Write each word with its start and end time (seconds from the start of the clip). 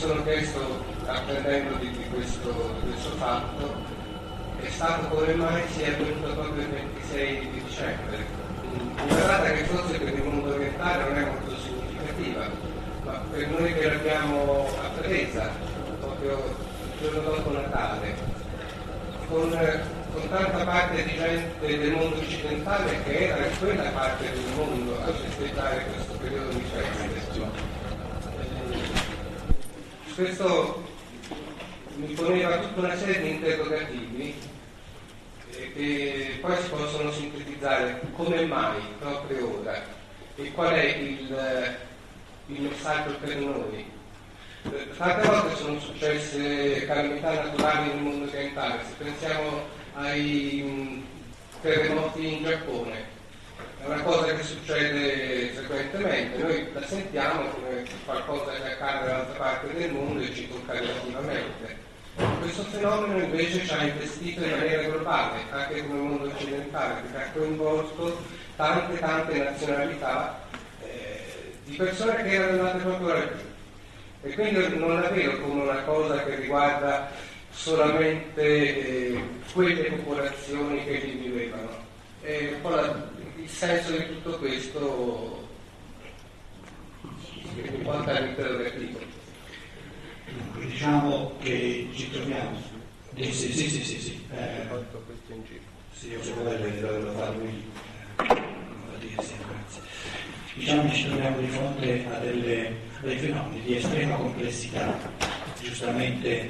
sono 0.00 0.22
chiesto, 0.22 0.82
apprendendo 1.04 1.74
di, 1.74 1.90
questo, 2.10 2.74
di 2.80 2.90
questo 2.90 3.10
fatto, 3.16 3.74
è 4.58 4.70
stato 4.70 5.08
come 5.08 5.34
mai 5.34 5.62
si 5.68 5.82
è 5.82 5.94
venuto 5.94 6.32
proprio 6.32 6.62
il 6.62 6.70
26 6.70 7.38
di 7.40 7.62
dicembre. 7.62 8.24
Una 9.06 9.26
data 9.26 9.50
che 9.50 9.64
forse 9.64 9.98
per 9.98 10.14
il 10.14 10.22
mondo 10.22 10.54
orientale 10.54 11.04
non 11.04 11.18
è 11.18 11.24
molto 11.26 11.54
significativa, 11.58 12.48
ma 13.04 13.22
per 13.30 13.48
noi 13.48 13.74
che 13.74 13.90
l'abbiamo 13.90 14.68
appresa 14.82 15.50
proprio 16.00 16.44
il 16.46 17.00
giorno 17.02 17.20
dopo 17.20 17.50
Natale, 17.50 18.14
con, 19.28 19.50
con 20.12 20.28
tanta 20.30 20.64
parte 20.64 21.04
di 21.04 21.14
gente 21.14 21.78
del 21.78 21.90
mondo 21.92 22.16
occidentale 22.16 23.02
che 23.02 23.28
era 23.28 23.44
in 23.44 23.58
quella 23.58 23.90
parte 23.90 24.30
del 24.30 24.54
mondo 24.56 24.98
a 25.02 25.12
festeggiare 25.12 25.84
questo 25.92 26.14
periodo 26.14 26.48
di 26.54 26.64
feste. 26.72 27.29
Questo 30.20 30.82
mi 31.96 32.12
poneva 32.12 32.58
tutta 32.58 32.80
una 32.80 32.94
serie 32.94 33.22
di 33.22 33.30
interrogativi 33.30 34.34
eh, 35.50 35.72
che 35.72 36.38
poi 36.42 36.56
si 36.58 36.68
possono 36.68 37.10
sintetizzare 37.10 38.02
come 38.14 38.44
mai 38.44 38.82
proprio 38.98 39.60
ora 39.60 39.82
e 40.36 40.52
qual 40.52 40.74
è 40.74 40.84
il, 40.84 41.32
eh, 41.32 42.52
il 42.52 42.60
messaggio 42.60 43.16
per 43.16 43.34
noi. 43.38 43.90
Tante 44.98 45.26
volte 45.26 45.56
sono 45.56 45.80
successe 45.80 46.84
calamità 46.84 47.42
naturali 47.42 47.88
nel 47.88 48.02
mondo 48.02 48.28
orientale, 48.30 48.82
se 48.86 49.02
pensiamo 49.02 49.62
ai 49.94 50.62
mh, 50.62 51.62
terremoti 51.62 52.34
in 52.34 52.44
Giappone, 52.44 53.04
è 53.82 53.86
una 53.86 54.02
cosa 54.02 54.34
che 54.34 54.42
succede 54.42 55.48
frequentemente, 55.52 56.42
noi 56.42 56.66
la 56.72 56.86
sentiamo 56.86 57.48
come 57.48 57.84
qualcosa 58.04 58.52
che 58.52 58.72
accade 58.72 59.06
dall'altra 59.06 59.38
parte 59.38 59.72
del 59.72 59.92
mondo 59.92 60.22
e 60.22 60.34
ci 60.34 60.48
tocca 60.48 60.72
relativamente. 60.72 61.88
Questo 62.40 62.62
fenomeno 62.64 63.18
invece 63.24 63.64
ci 63.64 63.72
ha 63.72 63.84
investito 63.84 64.44
in 64.44 64.50
maniera 64.50 64.82
globale, 64.82 65.38
anche 65.50 65.86
come 65.86 66.00
mondo 66.00 66.24
occidentale, 66.26 67.00
perché 67.00 67.26
ha 67.26 67.32
coinvolto 67.32 68.22
tante 68.56 68.98
tante 68.98 69.38
nazionalità 69.38 70.40
eh, 70.82 71.54
di 71.64 71.76
persone 71.76 72.22
che 72.22 72.30
erano 72.30 72.50
andate 72.50 72.78
proprio 72.78 73.08
laggiù. 73.08 73.48
E 74.22 74.34
quindi 74.34 74.76
non 74.76 75.00
la 75.00 75.08
vedo 75.08 75.40
come 75.40 75.62
una 75.62 75.82
cosa 75.84 76.22
che 76.24 76.34
riguarda 76.34 77.10
solamente 77.50 78.42
eh, 78.42 79.22
quelle 79.54 79.84
popolazioni 79.84 80.84
che 80.84 80.92
lì 80.98 81.12
vivevano. 81.12 81.88
È 82.20 82.50
un 82.52 82.60
po' 82.60 82.68
la, 82.68 83.08
senso 83.50 83.90
di 83.92 84.06
tutto 84.06 84.38
questo 84.38 85.48
che 87.54 87.70
porta 87.82 88.16
all'interrogativo. 88.16 88.98
Dunque, 90.26 90.66
diciamo 90.66 91.32
che 91.42 91.88
ci 91.94 92.10
troviamo. 92.10 92.58
Eh, 93.14 93.32
sì, 93.32 93.52
sì, 93.52 93.68
sì, 93.68 93.84
sì, 93.84 94.00
sì. 94.00 94.26
Eh, 94.32 94.66
sì, 95.92 96.08
io 96.10 96.22
se 96.22 96.32
vuole 96.32 96.80
lo 96.80 97.12
fa 97.12 97.30
lui. 97.30 97.62
Diciamo 100.54 100.88
che 100.88 100.94
ci 100.94 101.06
troviamo 101.06 101.38
di 101.38 101.48
fronte 101.48 102.06
a 102.06 102.18
delle, 102.18 102.76
dei 103.00 103.18
fenomeni 103.18 103.62
di 103.62 103.76
estrema 103.76 104.16
complessità, 104.16 104.98
giustamente 105.60 106.48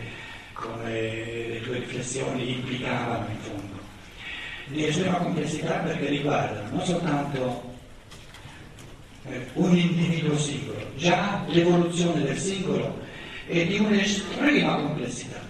come 0.53 0.93
le 0.93 1.61
tue 1.63 1.79
riflessioni 1.79 2.55
implicavano 2.55 3.29
in 3.31 3.39
fondo 3.39 3.80
di 4.71 4.87
estrema 4.87 5.19
complessità 5.19 5.75
perché 5.79 6.09
riguardano 6.09 6.69
non 6.71 6.85
soltanto 6.85 7.63
eh, 9.29 9.47
un 9.55 9.77
individuo 9.77 10.37
singolo, 10.39 10.79
già 10.97 11.45
l'evoluzione 11.49 12.23
del 12.23 12.39
singolo 12.39 12.99
è 13.47 13.67
di 13.67 13.79
un'estrema 13.79 14.77
complessità. 14.77 15.49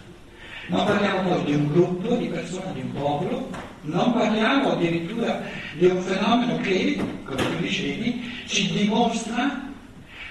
Non 0.69 0.85
parliamo 0.87 1.29
poi 1.29 1.45
di 1.45 1.55
un 1.55 1.73
gruppo 1.73 2.15
di 2.15 2.27
persone, 2.27 2.73
di 2.73 2.81
un 2.81 2.93
popolo, 2.93 3.51
non 3.83 4.13
parliamo 4.13 4.73
addirittura 4.73 5.43
di 5.75 5.87
un 5.87 6.01
fenomeno 6.01 6.59
che, 6.59 7.03
come 7.25 7.43
tu 7.43 7.57
dicevi, 7.61 8.45
ci 8.47 8.73
dimostra 8.73 9.69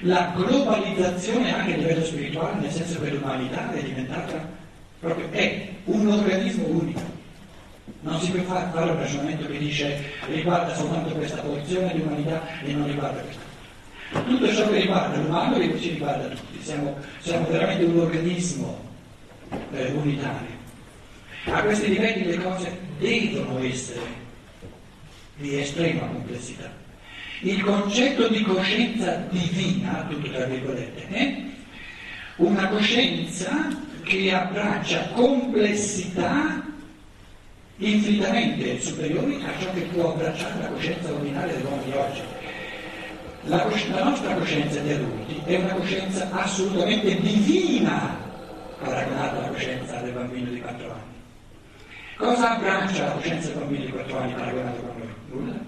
la 0.04 0.34
globalizzazione 0.36 1.54
anche 1.54 1.74
a 1.74 1.78
livello 1.78 2.06
spirituale, 2.06 2.62
nel 2.62 2.72
senso 2.72 3.02
che 3.02 3.12
l'umanità 3.12 3.72
è 3.74 3.84
diventata 3.84 4.58
proprio 5.00 5.30
è 5.32 5.70
un 5.86 6.08
organismo 6.08 6.68
unico. 6.68 7.19
Non 8.02 8.20
si 8.22 8.32
può 8.32 8.42
fare, 8.44 8.92
un 8.92 8.98
ragionamento 8.98 9.46
che 9.48 9.58
dice 9.58 10.14
riguarda 10.28 10.74
soltanto 10.74 11.14
questa 11.16 11.42
porzione 11.42 11.94
di 11.94 12.02
umanità 12.02 12.42
e 12.64 12.72
non 12.72 12.88
riguarda 12.88 13.22
questa. 13.22 13.42
Tutto 14.24 14.54
ciò 14.54 14.70
che 14.70 14.80
riguarda 14.80 15.18
l'umano 15.18 15.60
ci 15.78 15.90
riguarda 15.90 16.28
tutti, 16.30 16.62
siamo, 16.62 16.98
siamo 17.20 17.48
veramente 17.48 17.84
un 17.84 18.00
organismo 18.00 18.80
eh, 19.74 19.92
unitario. 19.92 20.58
A 21.46 21.62
questi 21.62 21.90
livelli 21.90 22.26
le 22.26 22.38
cose 22.38 22.78
devono 23.00 23.60
essere 23.64 24.00
di 25.36 25.60
estrema 25.60 26.08
complessità. 26.08 26.72
Il 27.42 27.62
concetto 27.64 28.28
di 28.30 28.42
coscienza 28.42 29.16
divina, 29.30 30.06
tutto 30.10 30.30
tra 30.30 30.46
virgolette, 30.46 31.08
è 31.08 31.42
una 32.38 32.68
coscienza 32.68 33.68
che 34.04 34.34
abbraccia 34.34 35.10
complessità 35.10 36.66
infinitamente 37.80 38.80
superiori 38.82 39.42
a 39.46 39.62
ciò 39.62 39.72
che 39.74 39.82
può 39.82 40.12
abbracciare 40.12 40.62
la 40.62 40.68
coscienza 40.68 41.12
ordinaria 41.12 41.54
dell'uomo 41.54 41.82
di 41.84 41.92
oggi. 41.92 42.22
La, 43.44 43.60
cosci- 43.60 43.90
la, 43.92 44.04
nostra 44.04 44.34
coscienza 44.34 44.80
di 44.82 44.92
adulti 44.92 45.42
è 45.46 45.56
una 45.56 45.74
coscienza 45.74 46.28
assolutamente 46.32 47.20
divina 47.22 48.18
paragonata 48.82 49.38
alla 49.38 49.48
coscienza 49.48 49.96
del 50.02 50.12
bambino 50.12 50.50
di 50.52 50.60
4 50.60 50.92
anni. 50.92 51.18
Cosa 52.18 52.58
abbraccia 52.58 53.06
la 53.06 53.12
coscienza 53.12 53.48
del 53.48 53.58
bambino 53.60 53.86
di 53.86 53.92
4 53.92 54.18
anni 54.18 54.34
paragonato 54.34 54.82
con 54.82 54.96
noi? 54.98 55.14
Nulla. 55.30 55.60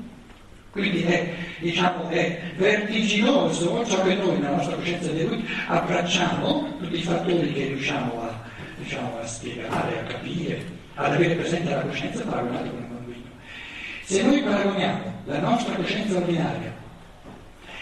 Quindi 0.71 1.03
è, 1.03 1.33
diciamo, 1.59 2.09
è 2.09 2.41
vertiginoso 2.57 3.85
ciò 3.85 4.03
che 4.03 4.15
noi 4.15 4.39
nella 4.39 4.55
nostra 4.55 4.75
coscienza 4.75 5.11
di 5.11 5.21
adulti 5.21 5.47
abbracciamo, 5.67 6.77
tutti 6.77 6.97
i 6.97 7.03
fattori 7.03 7.53
che 7.53 7.67
riusciamo 7.67 8.21
a, 8.21 8.41
diciamo, 8.77 9.17
a 9.21 9.27
spiegare, 9.27 9.99
a 9.99 10.03
capire, 10.03 10.79
ad 10.95 11.13
avere 11.13 11.35
presente 11.35 11.73
la 11.73 11.81
coscienza 11.81 12.23
paragonata 12.23 12.69
con 12.69 12.79
un 12.79 12.89
bambino. 12.89 13.29
Se 14.03 14.21
noi 14.23 14.41
paragoniamo 14.41 15.13
la 15.25 15.39
nostra 15.39 15.75
coscienza 15.75 16.17
ordinaria 16.17 16.79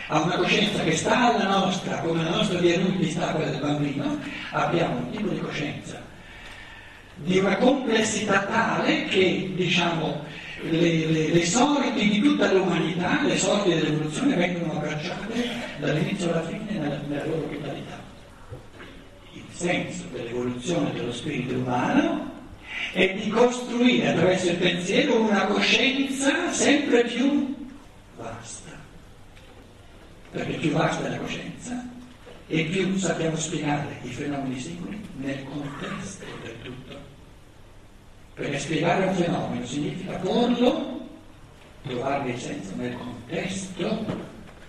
a 0.08 0.22
una 0.22 0.38
coscienza 0.38 0.84
che 0.84 0.96
sta 0.96 1.36
alla 1.36 1.47
nostra, 1.47 2.00
come 2.00 2.24
la 2.24 2.31
nostra 2.31 2.59
di 2.59 2.72
adulti 2.72 3.12
sta 3.12 3.30
a 3.30 3.34
quella 3.34 3.52
del 3.52 3.62
bambino, 3.62 4.18
abbiamo 4.52 4.97
un 4.97 5.12
tipo 5.12 5.30
di 5.30 5.40
coscienza 5.40 6.09
di 7.24 7.38
una 7.38 7.58
complessità 7.58 8.44
tale 8.46 9.06
che, 9.06 9.52
diciamo, 9.56 10.24
le, 10.62 11.06
le, 11.06 11.28
le, 11.30 11.46
sorti 11.46 12.09
di 12.09 12.22
tutta 12.22 12.52
l'umanità, 12.52 13.22
le 13.24 13.38
sorti 13.38 13.70
dell'evoluzione 13.70 14.36
vengono 14.36 14.74
abbracciate 14.74 15.50
dall'inizio 15.80 16.31
alla 16.31 16.44
fine 16.44 16.66
nella, 16.72 17.00
nella 17.08 17.26
loro 17.26 17.47
totalità. 17.50 18.00
Il 19.34 19.44
senso 19.52 20.03
dell'evoluzione 20.12 20.91
dello 20.94 21.12
spirito 21.12 21.56
umano 21.56 22.38
è 22.91 23.13
di 23.13 23.30
costruire 23.30 24.09
attraverso 24.09 24.50
il 24.50 24.57
pensiero 24.57 25.22
una 25.22 25.46
coscienza 25.46 26.52
sempre 26.52 27.03
più 27.06 27.56
vasta. 28.18 28.72
Perché 30.31 30.53
più 30.53 30.72
vasta 30.72 31.06
è 31.06 31.09
la 31.09 31.18
coscienza 31.18 31.88
e 32.47 32.63
più 32.63 32.97
sappiamo 32.97 33.35
spiegare 33.35 34.00
i 34.02 34.09
fenomeni 34.09 34.59
singoli 34.59 35.00
nel 35.18 35.44
contesto 35.44 36.25
del 36.41 36.56
tutto. 36.63 36.97
Perché 38.34 38.59
spiegare 38.59 39.06
un 39.06 39.13
fenomeno 39.16 39.66
significa 39.66 40.13
porlo, 40.18 41.08
trovargli 41.84 42.29
il 42.29 42.40
senso 42.40 42.72
nel 42.75 42.96
contesto, 42.97 44.06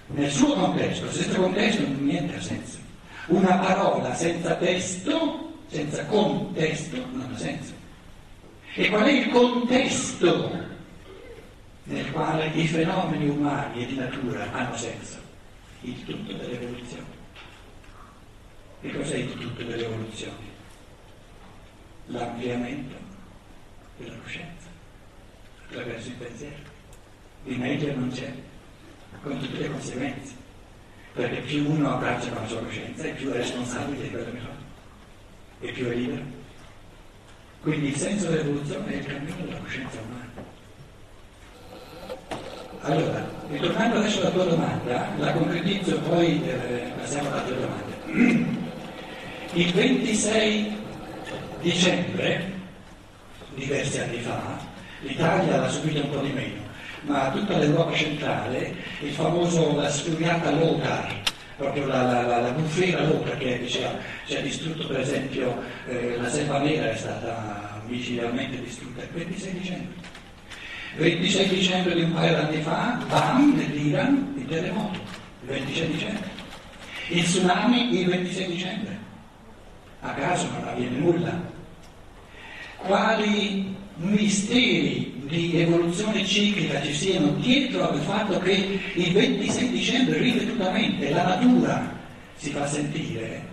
nel 0.09 0.31
suo 0.31 0.55
contesto, 0.55 1.11
senza 1.11 1.39
contesto 1.39 1.83
niente 1.99 2.37
ha 2.37 2.41
senso. 2.43 2.79
Una 3.27 3.57
parola 3.57 4.15
senza 4.15 4.57
testo, 4.57 5.53
senza 5.69 6.05
contesto, 6.07 6.97
non 7.13 7.31
ha 7.33 7.39
senso. 7.39 7.80
E 8.75 8.89
qual 8.89 9.03
è 9.03 9.11
il 9.11 9.29
contesto 9.31 10.59
nel 11.85 12.11
quale 12.13 12.47
i 12.49 12.67
fenomeni 12.69 13.29
umani 13.29 13.83
e 13.83 13.87
di 13.87 13.97
natura 13.97 14.51
hanno 14.53 14.77
senso? 14.77 15.19
Il 15.81 16.05
tutto 16.05 16.33
dell'evoluzione. 16.33 17.19
E 18.83 18.93
cos'è 18.93 19.17
il 19.17 19.37
tutto 19.37 19.63
dell'evoluzione? 19.63 20.59
L'ampliamento 22.07 22.97
della 23.97 24.17
coscienza 24.23 24.69
attraverso 25.67 26.09
il 26.09 26.15
pensiero. 26.15 26.79
Di 27.43 27.57
meglio 27.57 27.95
non 27.95 28.11
c'è, 28.11 28.33
con 29.23 29.39
tutte 29.39 29.59
le 29.59 29.71
conseguenze. 29.71 30.35
Perché 31.13 31.41
più 31.41 31.69
uno 31.69 31.95
abbraccia 31.95 32.33
la 32.35 32.47
sua 32.47 32.61
coscienza 32.61 33.03
e 33.03 33.13
più 33.15 33.31
è 33.31 33.39
responsabile 33.39 34.03
di 34.03 34.11
quello 34.11 34.31
che 34.31 34.39
fa. 34.39 34.55
E 35.61 35.73
più 35.73 35.87
è 35.87 35.95
libero. 35.95 36.40
Quindi 37.63 37.89
il 37.89 37.97
senso 37.97 38.31
dell'evoluzione 38.31 38.93
è 38.93 38.97
il 38.97 39.07
cammino 39.07 39.45
della 39.45 39.59
coscienza 39.59 39.99
umana. 40.01 40.29
Allora, 42.83 43.29
ritornando 43.51 43.99
adesso 43.99 44.21
alla 44.21 44.31
tua 44.31 44.45
domanda, 44.45 45.09
la 45.19 45.33
concretizzo 45.33 45.99
poi 46.01 46.43
eh, 46.43 46.93
passiamo 46.99 47.29
alle 47.29 47.39
altre 47.39 47.57
domande. 47.61 48.59
Il 49.53 49.73
26 49.73 50.79
dicembre, 51.61 52.51
diversi 53.55 54.01
anni 54.01 54.21
fa, 54.21 54.59
l'Italia 55.01 55.59
l'ha 55.59 55.69
subito 55.69 56.03
un 56.03 56.11
po' 56.11 56.21
di 56.21 56.33
meno, 56.33 56.63
ma 57.03 57.31
tutta 57.31 57.59
l'Europa 57.59 57.95
centrale, 57.95 58.75
il 59.01 59.13
famoso, 59.13 59.77
la 59.77 59.91
sfuriata 59.91 60.51
Lothar, 60.51 61.15
proprio 61.61 61.87
la, 61.87 62.03
la, 62.03 62.23
la, 62.23 62.41
la 62.41 62.51
bufera 62.53 63.05
Lothar 63.05 63.37
che 63.37 63.59
diceva, 63.59 63.93
ci 64.25 64.35
ha 64.35 64.41
distrutto 64.41 64.87
per 64.87 65.01
esempio 65.01 65.63
eh, 65.87 66.17
la 66.17 66.29
selva 66.31 66.59
nera 66.59 66.91
è 66.91 66.97
stata 66.97 67.83
micidialmente 67.87 68.63
distrutta 68.63 69.03
il 69.03 69.09
26 69.13 69.53
dicembre. 69.53 70.09
26 70.97 71.49
dicembre 71.49 71.95
di 71.95 72.03
un 72.03 72.13
paio 72.15 72.33
d'anni 72.33 72.63
fa, 72.63 72.99
bam, 73.07 73.55
nell'Iran, 73.55 74.35
il 74.39 74.47
terremoto, 74.47 74.99
il 75.43 75.49
26 75.49 75.91
dicembre. 75.91 76.29
Il 77.09 77.25
tsunami 77.25 78.01
il 78.01 78.09
26 78.09 78.47
dicembre. 78.47 78.99
A 80.01 80.15
caso 80.15 80.49
non 80.51 80.67
avviene 80.67 80.97
nulla. 80.97 81.41
Quali 82.79 83.77
misteri 83.97 85.10
di 85.31 85.61
evoluzione 85.61 86.27
ciclica 86.27 86.83
ci 86.83 86.93
siano 86.93 87.29
dietro 87.39 87.89
al 87.89 88.01
fatto 88.01 88.39
che 88.41 88.81
il 88.95 89.13
26 89.13 89.71
dicembre 89.71 90.19
ripetutamente 90.19 91.11
la 91.11 91.23
natura 91.23 91.99
si 92.35 92.51
fa 92.51 92.67
sentire, 92.67 93.47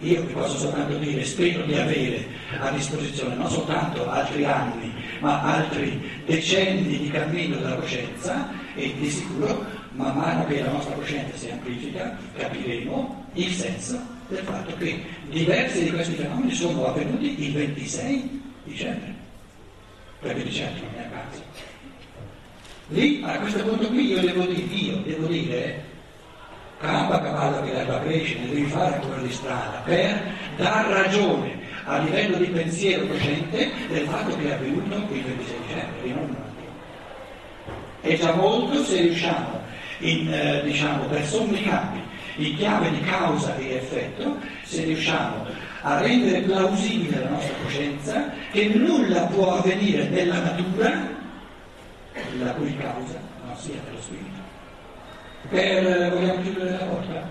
io 0.00 0.22
vi 0.22 0.32
posso 0.32 0.58
soltanto 0.58 0.96
dire, 0.98 1.24
spero 1.24 1.62
di 1.62 1.74
avere 1.74 2.26
a 2.58 2.70
disposizione 2.70 3.36
non 3.36 3.48
soltanto 3.48 4.08
altri 4.08 4.44
anni, 4.44 4.92
ma 5.20 5.42
altri 5.42 6.00
decenni 6.26 6.98
di 6.98 7.08
cammino 7.08 7.56
della 7.56 7.76
coscienza 7.76 8.50
e 8.74 8.94
di 8.98 9.08
sicuro, 9.08 9.64
man 9.92 10.16
mano 10.16 10.46
che 10.46 10.60
la 10.60 10.72
nostra 10.72 10.94
coscienza 10.94 11.36
si 11.36 11.50
amplifica, 11.50 12.18
capiremo 12.36 13.26
il 13.34 13.52
senso 13.52 14.00
del 14.28 14.42
fatto 14.42 14.74
che 14.76 15.00
diversi 15.30 15.84
di 15.84 15.90
questi 15.90 16.14
fenomeni 16.14 16.52
sono 16.52 16.86
avvenuti 16.86 17.44
il 17.44 17.52
26 17.52 18.42
dicembre 18.64 19.15
perché 20.26 20.42
di 20.42 20.52
certo 20.52 20.82
non 20.82 21.00
è 21.00 21.08
caso. 21.10 21.42
Lì, 22.88 23.22
a 23.24 23.38
questo 23.38 23.62
punto 23.64 23.88
qui, 23.88 24.12
io 24.12 24.20
devo 24.20 24.44
dire, 24.44 24.74
io 24.74 25.02
devo 25.04 25.26
dire, 25.26 25.84
campa 26.78 27.20
cavallo 27.20 27.62
che 27.62 27.72
l'erba 27.72 28.00
cresce, 28.00 28.38
ne 28.38 28.48
devi 28.48 28.66
fare 28.66 28.94
ancora 28.94 29.20
di 29.20 29.32
strada, 29.32 29.82
per 29.84 30.20
dar 30.56 30.86
ragione 30.86 31.64
a 31.84 31.98
livello 31.98 32.36
di 32.36 32.46
pensiero 32.46 33.06
cosciente 33.06 33.70
del 33.88 34.06
fatto 34.06 34.36
che 34.36 34.48
è 34.48 34.52
avvenuto 34.52 34.94
il 35.12 35.22
26 35.22 35.56
dicembre, 35.66 36.08
non 36.12 36.36
È 38.00 38.16
già 38.16 38.34
molto 38.34 38.82
se 38.82 39.00
riusciamo, 39.00 39.60
in, 39.98 40.32
eh, 40.32 40.62
diciamo, 40.64 41.04
per 41.04 41.24
sommi 41.24 41.62
campi, 41.62 42.00
in 42.36 42.56
chiave 42.56 42.90
di 42.90 43.00
causa 43.00 43.56
e 43.56 43.76
effetto, 43.76 44.36
se 44.62 44.84
riusciamo 44.84 45.46
a 45.86 46.00
rendere 46.00 46.40
plausibile 46.40 47.20
la 47.20 47.28
nostra 47.28 47.54
coscienza 47.62 48.32
che 48.50 48.66
nulla 48.74 49.26
può 49.26 49.58
avvenire 49.58 50.08
nella 50.08 50.40
natura 50.40 51.14
la 52.40 52.50
cui 52.54 52.76
causa 52.76 53.20
non 53.44 53.56
sia 53.56 53.76
dello 53.84 54.00
spirito. 54.00 54.40
Per, 55.48 56.10
vogliamo 56.12 56.42
chiudere 56.42 56.70
la 56.70 56.84
porta? 56.86 57.28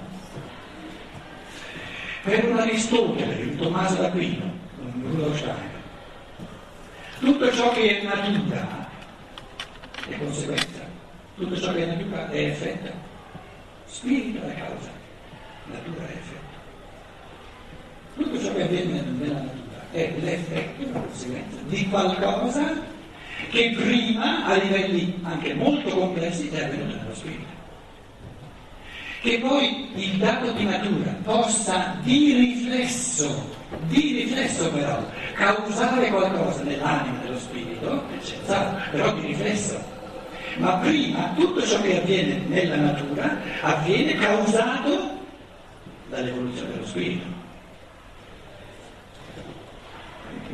Per 2.23 2.45
un 2.45 2.57
Aristotele, 2.57 3.43
un 3.43 3.55
Tommaso 3.57 4.01
d'Aquino, 4.01 4.51
un 4.79 5.03
Rudolf 5.03 5.35
Steiner, 5.35 5.81
tutto 7.19 7.51
ciò 7.51 7.73
che 7.73 7.99
è 7.99 8.03
natura 8.03 8.87
è 10.07 10.17
conseguenza, 10.17 10.79
tutto 11.35 11.57
ciò 11.59 11.73
che 11.73 11.83
è 11.83 11.85
natura 11.87 12.29
è 12.29 12.37
effetto, 12.37 12.91
spirito 13.85 14.47
è 14.47 14.53
causa, 14.55 14.91
natura 15.65 16.07
è 16.07 16.11
effetto. 16.11 16.44
Tutto 18.15 18.41
ciò 18.41 18.53
che 18.53 18.63
avviene 18.63 19.01
nella 19.01 19.39
natura 19.39 19.85
è 19.91 20.13
l'effetto, 20.21 21.07
di 21.67 21.89
qualcosa 21.89 22.93
che 23.49 23.75
prima, 23.75 24.45
a 24.45 24.55
livelli 24.55 25.19
anche 25.23 25.53
molto 25.53 25.89
complessi, 25.89 26.49
è 26.49 26.63
avvenuto 26.63 26.95
nello 26.95 27.13
spirito. 27.13 27.53
Che 29.21 29.39
poi 29.39 29.89
il 29.95 30.17
dato 30.17 30.51
di 30.51 30.63
natura 30.63 31.13
possa 31.23 31.97
di 32.03 32.33
riflesso, 32.33 33.53
di 33.87 34.23
riflesso 34.23 34.71
però, 34.71 35.03
causare 35.33 36.09
qualcosa 36.09 36.63
nell'anima 36.63 37.17
dello 37.21 37.39
spirito, 37.39 38.03
però 38.91 39.13
di 39.13 39.27
riflesso. 39.27 39.93
Ma 40.57 40.77
prima 40.77 41.33
tutto 41.35 41.61
ciò 41.65 41.81
che 41.81 41.99
avviene 41.99 42.43
nella 42.47 42.77
natura 42.77 43.41
avviene 43.61 44.13
causato 44.13 45.17
dall'evoluzione 46.07 46.71
dello 46.71 46.85
spirito 46.85 47.34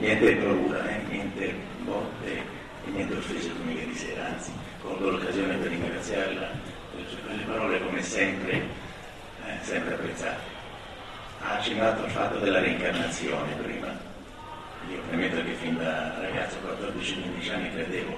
niente 0.01 0.35
paura, 0.35 0.89
eh, 0.89 1.01
niente 1.09 1.55
botte 1.83 2.33
e 2.85 2.89
niente 2.89 3.15
offese 3.15 3.53
domenica 3.53 3.85
di 3.85 3.95
sera, 3.95 4.25
anzi 4.25 4.51
colgo 4.81 5.11
l'occasione 5.11 5.55
per 5.57 5.69
ringraziarla 5.69 6.49
per 6.95 7.21
quelle 7.23 7.43
parole 7.43 7.85
come 7.85 8.01
sempre, 8.01 8.53
eh, 9.45 9.57
sempre 9.61 9.93
apprezzate. 9.93 10.59
Ha 11.43 11.57
accennato 11.57 12.03
al 12.03 12.09
fatto 12.09 12.39
della 12.39 12.59
reincarnazione 12.59 13.53
prima. 13.61 13.87
Io 14.89 15.01
premetto 15.07 15.43
che 15.43 15.53
fin 15.53 15.77
da 15.77 16.19
ragazzo 16.19 16.57
14-15 16.65 17.53
anni 17.53 17.71
credevo, 17.71 18.17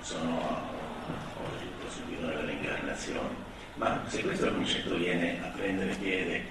sono 0.00 0.36
ho 0.36 1.90
subito 1.90 2.26
la 2.26 2.40
reincarnazione. 2.42 3.46
Ma 3.76 4.02
se 4.08 4.22
questo 4.22 4.52
concetto 4.52 4.94
viene 4.96 5.38
a 5.42 5.48
prendere 5.56 5.94
piede 5.94 6.42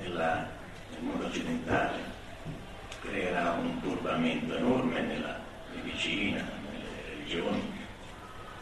nella, 0.00 0.48
nel 0.90 1.02
mondo 1.02 1.26
occidentale, 1.26 2.13
creerà 3.06 3.52
un 3.52 3.80
turbamento 3.80 4.56
enorme 4.56 5.00
nella 5.00 5.40
medicina, 5.74 6.42
nelle 6.70 7.08
religioni, 7.08 7.62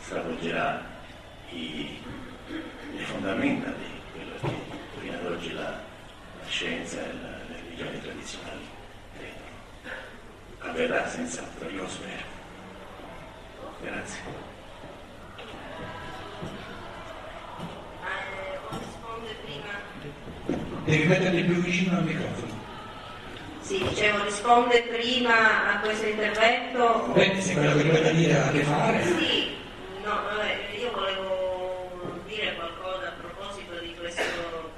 stravolgerà 0.01 0.85
i, 1.51 1.99
le 2.97 3.03
fondamenta 3.05 3.71
di 3.71 3.85
quello 4.13 4.35
che 4.41 5.01
fino 5.01 5.15
ad 5.15 5.27
oggi 5.27 5.53
la, 5.53 5.63
la 5.63 6.49
scienza 6.49 7.01
e 7.01 7.13
la, 7.23 7.29
le 7.49 7.57
religioni 7.63 8.01
tradizionali 8.01 8.67
credono. 9.17 9.51
Avverrà 10.59 11.09
senz'altro, 11.09 11.69
io 11.69 11.83
lo 11.83 11.89
spero. 11.89 12.31
Grazie. 13.83 14.51
Devi 20.85 21.05
metterti 21.07 21.43
più 21.45 21.55
vicino 21.63 21.97
al 21.97 22.05
microfono. 22.05 22.61
Sì, 23.61 23.79
dicevo, 23.89 24.25
risponde 24.25 24.83
prima 24.83 25.75
a 25.75 25.79
questo 25.79 26.07
intervento. 26.07 27.13
Beh, 27.15 27.41
se 27.41 27.55
quello 27.55 27.77
che 27.77 27.87
dovete 27.87 28.15
dire 28.15 28.37
ha 28.37 28.47
a 28.47 28.51
che 28.51 28.65
fare. 28.65 29.05
Sì, 29.05 29.55
no, 30.03 30.11
vabbè, 30.11 30.77
io 30.81 30.91
volevo 30.91 32.21
dire 32.27 32.57
qualcosa 32.57 33.09
a 33.09 33.13
proposito 33.13 33.79
di 33.79 33.95
questo 33.97 34.23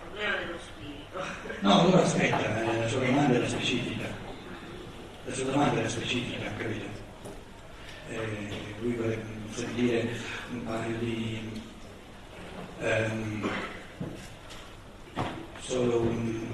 problema 0.03 0.37
dello 0.37 0.59
spirito. 0.59 1.25
No, 1.61 1.81
allora 1.81 2.03
aspetta, 2.03 2.61
eh, 2.61 2.79
la 2.79 2.89
sua 2.89 3.01
domanda 3.01 3.37
era 3.37 3.49
specifica. 3.49 4.07
La 5.25 5.35
sua 5.35 5.45
domanda 5.45 5.81
era 5.81 5.89
specifica, 5.89 6.51
capito? 6.59 6.87
Eh, 8.11 8.49
lui 8.81 8.93
vuole 8.93 9.25
sentire 9.51 10.07
un 10.51 10.65
paio 10.65 10.97
di... 10.99 11.63
Um, 12.81 13.51
solo 15.61 16.01
un, 16.01 16.47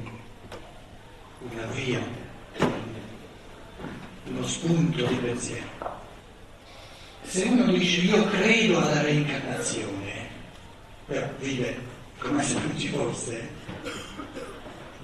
un 1.40 1.58
avvio 1.58 2.00
uno 4.26 4.46
spunto 4.46 5.04
di 5.04 5.14
pensiero. 5.16 5.66
Se 7.22 7.42
uno 7.42 7.72
dice 7.72 8.02
io 8.02 8.24
credo 8.26 8.78
alla 8.78 9.02
reincarnazione, 9.02 10.28
però 11.06 11.26
vive 11.38 11.76
come 12.88 13.14
se 13.14 13.32
non 13.32 13.48
ci 13.48 13.48
fosse, 13.48 13.48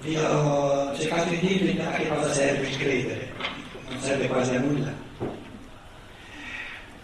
io 0.03 0.27
ho 0.27 0.97
cercato 0.97 1.29
di 1.29 1.39
dirgli 1.39 1.79
a 1.79 1.91
che 1.91 2.07
cosa 2.07 2.33
serve 2.33 2.67
il 2.67 2.77
credere, 2.77 3.31
non 3.89 3.99
serve 3.99 4.27
quasi 4.27 4.55
a 4.55 4.59
nulla. 4.59 4.93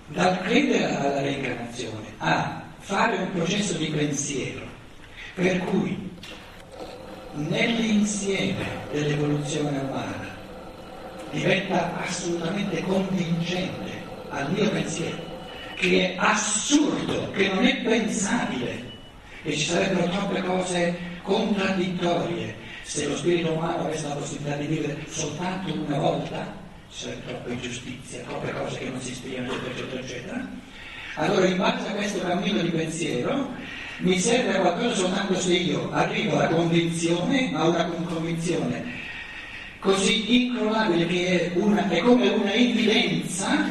Dal 0.07 0.41
credere 0.41 0.95
alla 0.95 1.21
reincarnazione. 1.21 2.13
A 2.17 2.63
fare 2.79 3.17
un 3.17 3.31
processo 3.31 3.73
di 3.77 3.87
pensiero. 3.87 4.61
Per 5.33 5.57
cui 5.59 6.11
nell'insieme 7.33 8.65
dell'evoluzione 8.91 9.79
umana 9.79 10.29
diventa 11.31 11.99
assolutamente 11.99 12.83
convincente 12.83 14.03
al 14.29 14.51
mio 14.51 14.69
pensiero, 14.69 15.17
che 15.75 16.13
è 16.13 16.15
assurdo, 16.17 17.31
che 17.31 17.47
non 17.47 17.65
è 17.65 17.81
pensabile, 17.81 18.92
che 19.43 19.51
ci 19.55 19.65
sarebbero 19.65 20.09
troppe 20.09 20.41
cose 20.41 20.97
contraddittorie. 21.21 22.55
Se 22.83 23.07
lo 23.07 23.15
spirito 23.15 23.51
umano 23.51 23.85
avesse 23.85 24.07
la 24.07 24.15
possibilità 24.15 24.55
di 24.57 24.65
vivere 24.65 24.97
soltanto 25.07 25.73
una 25.73 25.97
volta, 25.97 26.53
ci 26.91 27.03
sarebbe 27.03 27.25
troppa 27.27 27.49
ingiustizia, 27.49 28.21
troppe 28.21 28.51
cose 28.51 28.77
che 28.79 28.89
non 28.89 29.01
si 29.01 29.13
spiegano, 29.13 29.53
eccetera, 29.53 30.01
eccetera. 30.01 30.47
Allora, 31.15 31.45
in 31.45 31.57
base 31.57 31.87
a 31.87 31.91
questo 31.91 32.19
cammino 32.21 32.61
di 32.61 32.69
pensiero, 32.69 33.49
mi 33.99 34.19
serve 34.19 34.59
qualcosa 34.59 34.95
soltanto 34.95 35.39
se 35.39 35.53
io 35.53 35.91
arrivo 35.91 36.37
alla 36.37 36.47
convinzione, 36.47 37.51
a 37.53 37.67
una 37.67 37.85
convinzione 37.85 39.01
così 39.83 40.45
incrollabile 40.45 41.05
che 41.07 41.51
è, 41.51 41.57
una, 41.57 41.89
è 41.89 41.99
come 41.99 42.29
una 42.29 42.53
evidenza 42.53 43.69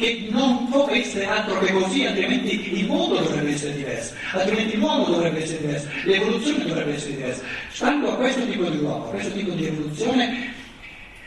che 0.00 0.28
non 0.30 0.66
può 0.70 0.88
essere 0.88 1.26
altro 1.26 1.58
che 1.58 1.72
così, 1.74 2.06
altrimenti 2.06 2.78
il 2.78 2.86
mondo 2.86 3.18
dovrebbe 3.18 3.50
essere 3.50 3.74
diverso, 3.74 4.14
altrimenti 4.32 4.78
l'uomo 4.78 5.04
dovrebbe 5.04 5.42
essere 5.42 5.58
diverso, 5.58 5.88
l'evoluzione 6.04 6.64
dovrebbe 6.64 6.94
essere 6.94 7.16
diversa. 7.16 7.42
Stando 7.70 8.10
a 8.10 8.16
questo 8.16 8.46
tipo 8.46 8.64
di 8.70 8.78
uomo, 8.78 9.08
a 9.08 9.10
questo 9.10 9.32
tipo 9.32 9.50
di 9.50 9.66
evoluzione, 9.66 10.54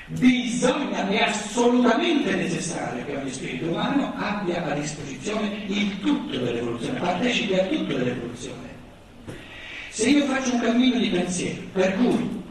bisogna, 0.08 1.08
è 1.08 1.18
assolutamente 1.22 2.34
necessario 2.34 3.06
che 3.06 3.16
ogni 3.16 3.32
spirito 3.32 3.68
umano 3.68 4.12
abbia 4.18 4.66
a 4.66 4.74
disposizione 4.74 5.66
il 5.68 6.00
tutto 6.00 6.36
dell'evoluzione, 6.36 7.00
partecipi 7.00 7.54
a 7.54 7.66
tutto 7.66 7.94
dell'evoluzione. 7.94 8.72
Se 9.90 10.10
io 10.10 10.26
faccio 10.26 10.56
un 10.56 10.62
cammino 10.62 10.98
di 10.98 11.10
pensiero 11.10 11.62
per 11.74 11.96
cui 11.98 12.43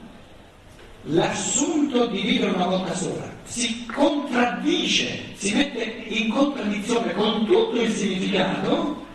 l'assunto 1.05 2.07
di 2.07 2.21
vivere 2.21 2.53
una 2.53 2.67
volta 2.67 2.95
sola 2.95 3.29
si 3.45 3.87
contraddice, 3.87 5.35
si 5.35 5.55
mette 5.55 5.83
in 6.07 6.29
contraddizione 6.29 7.13
con 7.13 7.45
tutto 7.45 7.81
il 7.81 7.93
significato, 7.93 9.07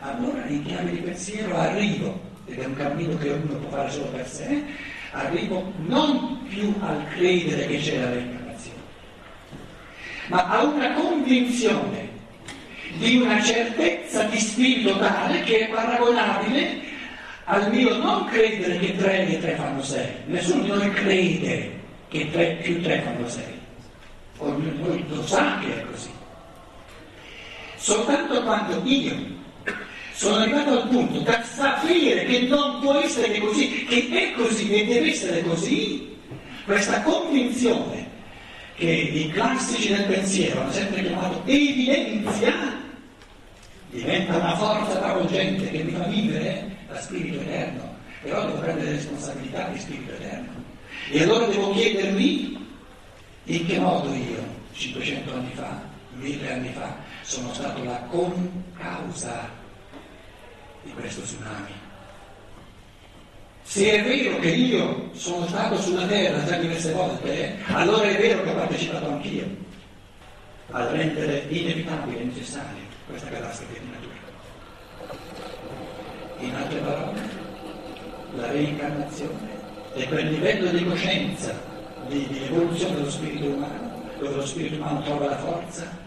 allora 0.00 0.44
in 0.46 0.64
chiave 0.64 0.90
di 0.90 0.98
pensiero 0.98 1.56
arrivo, 1.56 2.20
ed 2.46 2.58
è 2.58 2.64
un 2.66 2.74
cammino 2.74 3.16
che 3.16 3.30
ognuno 3.30 3.58
può 3.58 3.70
fare 3.70 3.90
solo 3.90 4.06
per 4.06 4.28
sé, 4.28 4.62
arrivo 5.12 5.72
non 5.86 6.46
più 6.48 6.72
al 6.80 7.08
credere 7.08 7.66
che 7.66 7.78
c'è 7.78 7.98
la 7.98 8.10
reincarnazione, 8.10 8.78
ma 10.28 10.46
a 10.46 10.62
una 10.64 10.92
convinzione 10.92 12.08
di 12.98 13.16
una 13.16 13.42
certezza 13.42 14.24
di 14.24 14.38
spirito 14.38 14.98
tale 14.98 15.42
che 15.42 15.66
è 15.66 15.70
paragonabile 15.70 16.89
al 17.50 17.68
mio 17.72 17.96
non 17.96 18.26
credere 18.26 18.78
che 18.78 18.96
3 18.96 19.26
e 19.26 19.40
3 19.40 19.54
fanno 19.56 19.82
6. 19.82 20.06
Nessuno 20.26 20.62
di 20.62 20.68
noi 20.68 20.92
crede 20.92 21.80
che 22.08 22.30
3 22.30 22.58
più 22.62 22.80
3 22.80 23.00
fanno 23.00 23.28
6. 23.28 23.42
Ognuno 24.38 24.70
di 24.70 24.82
noi 24.82 25.04
lo 25.08 25.26
sa 25.26 25.58
che 25.58 25.80
è 25.80 25.84
così. 25.90 26.10
Soltanto 27.76 28.40
quando 28.42 28.80
io 28.84 29.16
sono 30.12 30.36
arrivato 30.36 30.82
al 30.82 30.88
punto 30.88 31.18
da 31.20 31.42
sapere 31.42 32.24
che 32.26 32.42
non 32.42 32.78
può 32.80 33.00
essere 33.00 33.40
così, 33.40 33.84
che 33.84 34.08
è 34.10 34.32
così 34.40 34.70
e 34.70 34.86
deve 34.86 35.10
essere 35.10 35.42
così, 35.42 36.16
questa 36.64 37.02
convinzione 37.02 38.08
che 38.76 38.90
i 38.90 39.28
classici 39.30 39.92
del 39.92 40.04
pensiero 40.04 40.60
hanno 40.60 40.72
sempre 40.72 41.02
chiamato 41.02 41.42
evidenza, 41.46 42.79
diventa 43.90 44.36
una 44.36 44.56
forza 44.56 44.98
travolgente 44.98 45.70
che 45.70 45.82
mi 45.82 45.92
fa 45.92 46.04
vivere 46.04 46.76
da 46.86 47.00
spirito 47.00 47.40
eterno, 47.40 47.94
però 48.22 48.46
devo 48.46 48.58
prendere 48.58 48.92
responsabilità 48.92 49.68
di 49.68 49.78
spirito 49.78 50.12
eterno. 50.12 50.52
E 51.10 51.22
allora 51.22 51.46
devo 51.46 51.72
chiedermi 51.72 52.68
in 53.44 53.66
che 53.66 53.78
modo 53.78 54.12
io, 54.14 54.44
500 54.72 55.32
anni 55.32 55.52
fa, 55.54 55.82
1000 56.14 56.52
anni 56.52 56.72
fa, 56.72 56.96
sono 57.22 57.52
stato 57.52 57.82
la 57.84 58.00
concausa 58.08 59.48
di 60.82 60.92
questo 60.92 61.22
tsunami. 61.22 61.72
Se 63.62 63.90
è 63.90 64.02
vero 64.02 64.38
che 64.38 64.48
io 64.48 65.10
sono 65.12 65.46
stato 65.46 65.80
sulla 65.80 66.06
Terra 66.06 66.44
già 66.44 66.56
diverse 66.56 66.92
volte, 66.92 67.56
allora 67.66 68.08
è 68.08 68.16
vero 68.16 68.42
che 68.42 68.50
ho 68.50 68.54
partecipato 68.54 69.08
anch'io 69.08 69.46
a 70.70 70.90
rendere 70.90 71.46
inevitabile 71.48 72.20
e 72.20 72.22
questa 73.10 73.28
catastrofe 73.28 73.80
di 73.80 73.90
natura. 73.90 74.18
In 76.38 76.54
altre 76.54 76.78
parole, 76.78 77.20
la 78.36 78.50
reincarnazione 78.50 79.48
è 79.94 80.08
quel 80.08 80.28
livello 80.28 80.70
di 80.70 80.84
coscienza, 80.84 81.54
di, 82.06 82.26
di 82.28 82.44
evoluzione 82.44 82.94
dello 82.94 83.10
spirito 83.10 83.46
umano, 83.46 84.10
dove 84.18 84.36
lo 84.36 84.46
spirito 84.46 84.76
umano 84.76 85.02
trova 85.02 85.26
la 85.26 85.38
forza 85.38 85.98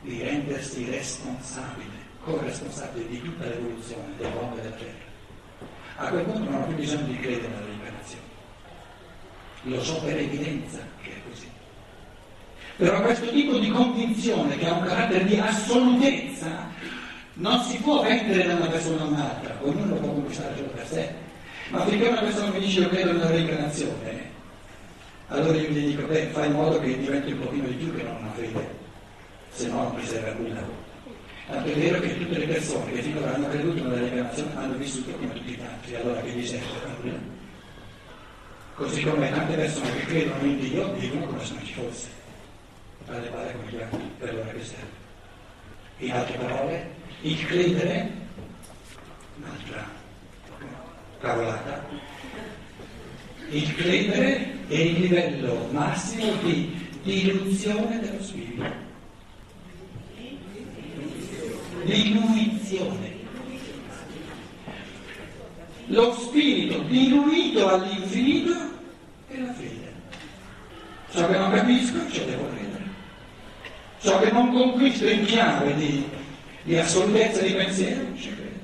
di 0.00 0.22
rendersi 0.22 0.88
responsabile, 0.88 2.10
corresponsabile 2.24 3.08
di 3.08 3.20
tutta 3.20 3.46
l'evoluzione 3.46 4.14
dell'uomo 4.16 4.56
e 4.56 4.62
della 4.62 4.76
terra. 4.76 5.10
A 5.96 6.08
quel 6.08 6.24
punto 6.24 6.50
non 6.50 6.62
ho 6.62 6.66
più 6.66 6.76
bisogno 6.76 7.06
di 7.06 7.18
credere 7.18 7.48
nella 7.48 7.66
reincarnazione. 7.66 8.30
Lo 9.62 9.82
so 9.82 10.00
per 10.00 10.16
evidenza 10.16 10.78
che 11.02 11.10
è 11.10 11.28
così. 11.28 11.50
Però 12.82 13.00
questo 13.00 13.30
tipo 13.30 13.58
di 13.58 13.70
convinzione 13.70 14.58
che 14.58 14.66
ha 14.66 14.72
un 14.72 14.84
carattere 14.84 15.24
di 15.24 15.38
assolutezza 15.38 16.68
non 17.34 17.62
si 17.62 17.76
può 17.76 18.02
vendere 18.02 18.44
da 18.44 18.54
una 18.54 18.66
persona 18.66 19.02
a 19.02 19.04
un'altra, 19.04 19.56
ognuno 19.60 19.94
può 19.94 20.08
conquistare 20.08 20.56
solo 20.56 20.66
per 20.70 20.88
sé. 20.88 21.14
Ma 21.68 21.86
finché 21.86 22.08
una 22.08 22.22
persona 22.22 22.50
mi 22.50 22.58
dice 22.58 22.80
io 22.80 22.88
credo 22.88 23.12
nella 23.12 23.30
reincarnazione, 23.30 24.30
allora 25.28 25.56
io 25.58 25.68
gli 25.68 25.94
dico, 25.94 26.08
beh, 26.08 26.30
fai 26.32 26.48
in 26.48 26.54
modo 26.54 26.80
che 26.80 26.98
diventi 26.98 27.30
un 27.30 27.38
pochino 27.38 27.68
di 27.68 27.74
più 27.74 27.94
che 27.94 28.02
non 28.02 28.16
una 28.16 28.32
fede, 28.32 28.68
se 29.52 29.68
no 29.68 29.82
non 29.84 29.94
mi 29.94 30.04
serve 30.04 30.30
a 30.30 30.34
nulla. 30.34 30.60
Tanto 31.46 31.70
è 31.70 31.74
vero 31.74 32.00
che 32.00 32.18
tutte 32.18 32.38
le 32.38 32.46
persone 32.46 32.90
che 32.90 33.02
finora 33.02 33.32
hanno 33.32 33.48
creduto 33.48 33.80
nella 33.84 34.00
reincarnazione 34.00 34.56
hanno 34.56 34.74
vissuto 34.74 35.12
come 35.12 35.32
tutti 35.32 35.56
altri, 35.64 35.94
allora 35.94 36.20
che 36.20 36.30
gli 36.30 36.44
serve 36.44 36.66
a 36.66 36.96
nulla. 37.00 37.18
Così 38.74 39.02
come 39.04 39.30
tante 39.30 39.54
persone 39.54 39.94
che 39.98 40.06
credono 40.06 40.44
in 40.44 40.58
Dio 40.58 40.92
vivono 40.94 41.26
come 41.26 41.44
se 41.44 41.54
non 41.54 41.64
ci 41.64 41.74
fosse, 41.74 42.21
alle 43.16 43.28
pare 43.28 43.52
con 43.54 43.66
gli 43.68 43.80
altri, 43.80 44.10
per 44.18 44.34
l'ora 44.34 44.50
che 44.52 44.64
serve. 44.64 45.00
In 45.98 46.12
altre 46.12 46.38
parole, 46.38 46.90
il 47.22 47.46
credere, 47.46 48.10
un'altra 49.36 49.88
cavolata, 51.20 51.84
il 53.50 53.74
credere 53.74 54.66
è 54.68 54.74
il 54.74 55.00
livello 55.00 55.68
massimo 55.70 56.32
di 56.42 56.88
diluzione 57.02 58.00
dello 58.00 58.22
spirito. 58.22 58.90
Diluizione. 61.84 63.20
Lo 65.86 66.14
spirito 66.14 66.78
diluito 66.84 67.68
all'infinito 67.68 68.54
è 69.28 69.38
la 69.38 69.52
fede. 69.52 69.92
Ciò 71.10 71.28
che 71.28 71.36
non 71.36 71.50
capisco, 71.50 72.10
ce 72.10 72.24
devo 72.24 72.48
credere. 72.48 72.71
Ciò 74.02 74.18
che 74.18 74.32
non 74.32 74.52
conquisto 74.52 75.06
in 75.06 75.24
chiave 75.24 75.76
di, 75.76 76.04
di 76.64 76.76
assolutezza 76.76 77.40
di 77.42 77.52
pensiero, 77.52 78.04
ci 78.16 78.34
credo. 78.34 78.58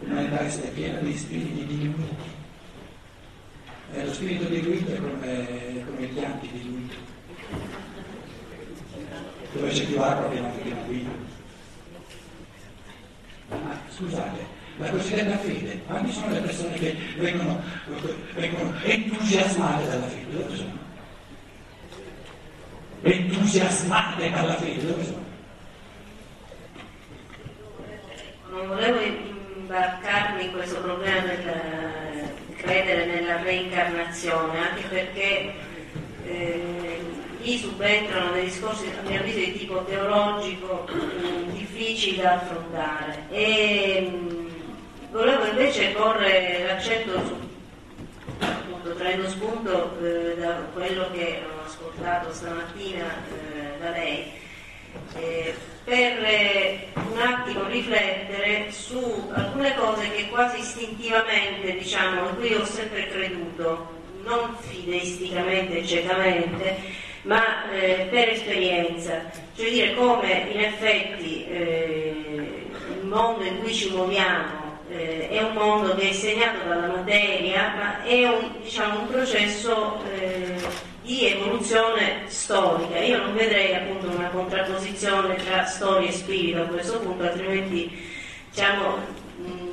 L'umanità 0.00 0.38
è 0.38 0.70
piena 0.70 1.00
di 1.00 1.14
spiriti 1.14 1.66
diluiti. 1.66 2.32
E 3.92 4.04
lo 4.06 4.12
spirito 4.14 4.44
diluito 4.44 4.90
è 4.90 4.96
come, 4.96 5.84
come 5.84 6.06
gli 6.06 6.24
anti 6.24 6.48
diluiti. 6.50 6.96
Dove 9.52 9.68
c'è 9.68 9.84
più 9.84 10.00
acqua 10.00 10.30
più 10.30 10.62
più 10.62 10.74
guida. 10.86 11.10
Ma 13.48 13.80
scusate, 13.90 14.46
la 14.78 14.90
cosiddetta 14.90 15.36
fede, 15.36 15.82
quanti 15.86 16.10
sono 16.10 16.32
le 16.32 16.40
persone 16.40 16.74
che 16.76 16.96
vengono, 17.18 17.60
vengono 18.34 18.72
entusiasmate 18.82 19.86
dalla 19.86 20.06
fede? 20.06 20.32
Dove 20.32 20.56
sono? 20.56 20.83
Entusiasmate 23.06 24.30
dalla 24.30 24.54
fede, 24.54 24.86
dove 24.86 25.04
sono? 25.04 25.22
Non 28.50 28.68
volevo 28.68 28.98
imbarcarmi 29.56 30.44
in 30.46 30.52
questo 30.52 30.80
problema 30.80 31.20
del 31.20 32.32
credere 32.56 33.04
nella 33.04 33.42
reincarnazione, 33.42 34.58
anche 34.58 34.82
perché 34.88 35.52
eh, 36.24 36.98
lì 37.42 37.58
subentrano 37.58 38.32
dei 38.32 38.44
discorsi, 38.44 38.86
a 38.86 39.06
mio 39.06 39.20
avviso, 39.20 39.38
di 39.38 39.58
tipo 39.58 39.84
teologico 39.84 40.88
mh, 40.90 41.52
difficili 41.52 42.22
da 42.22 42.36
affrontare. 42.36 43.24
E, 43.28 44.00
mh, 44.00 45.10
volevo 45.10 45.44
invece 45.44 45.90
porre 45.90 46.64
l'accento 46.66 47.22
su, 47.26 47.36
appunto, 48.38 48.94
traendo 48.94 49.28
spunto 49.28 49.94
eh, 50.02 50.36
da 50.38 50.54
quello 50.72 51.10
che 51.12 51.42
ascoltato 51.84 52.32
stamattina 52.32 53.04
eh, 53.04 53.78
da 53.78 53.90
lei. 53.90 54.32
Eh, 55.16 55.54
per 55.84 56.24
eh, 56.24 56.88
un 56.94 57.18
attimo 57.18 57.66
riflettere 57.66 58.70
su 58.70 59.30
alcune 59.34 59.74
cose 59.74 60.10
che 60.10 60.28
quasi 60.28 60.60
istintivamente, 60.60 61.76
diciamo, 61.76 62.28
in 62.30 62.36
cui 62.36 62.54
ho 62.54 62.64
sempre 62.64 63.08
creduto, 63.08 64.02
non 64.22 64.56
fideisticamente 64.58 65.78
e 65.78 65.86
ciecamente, 65.86 66.76
ma 67.22 67.70
eh, 67.70 68.06
per 68.10 68.30
esperienza, 68.30 69.30
cioè 69.54 69.70
dire 69.70 69.94
come 69.94 70.48
in 70.52 70.60
effetti 70.60 71.46
eh, 71.46 72.66
il 73.00 73.06
mondo 73.06 73.44
in 73.44 73.58
cui 73.60 73.74
ci 73.74 73.90
muoviamo 73.90 74.64
eh, 74.90 75.28
è 75.28 75.42
un 75.42 75.52
mondo 75.52 75.94
che 75.94 76.10
è 76.10 76.12
segnato 76.12 76.66
dalla 76.66 76.86
materia, 76.86 77.74
ma 77.76 78.02
è 78.04 78.26
un, 78.28 78.52
diciamo, 78.62 79.00
un 79.00 79.06
processo 79.08 80.02
eh, 80.14 80.54
di 81.04 81.26
evoluzione 81.26 82.22
storica. 82.26 82.98
Io 82.98 83.18
non 83.18 83.34
vedrei 83.34 83.74
appunto 83.74 84.08
una 84.08 84.28
contrapposizione 84.28 85.36
tra 85.36 85.64
storia 85.66 86.08
e 86.08 86.12
spirito 86.12 86.62
a 86.62 86.66
questo 86.66 86.98
punto, 87.00 87.24
altrimenti 87.24 87.90
diciamo, 88.50 88.98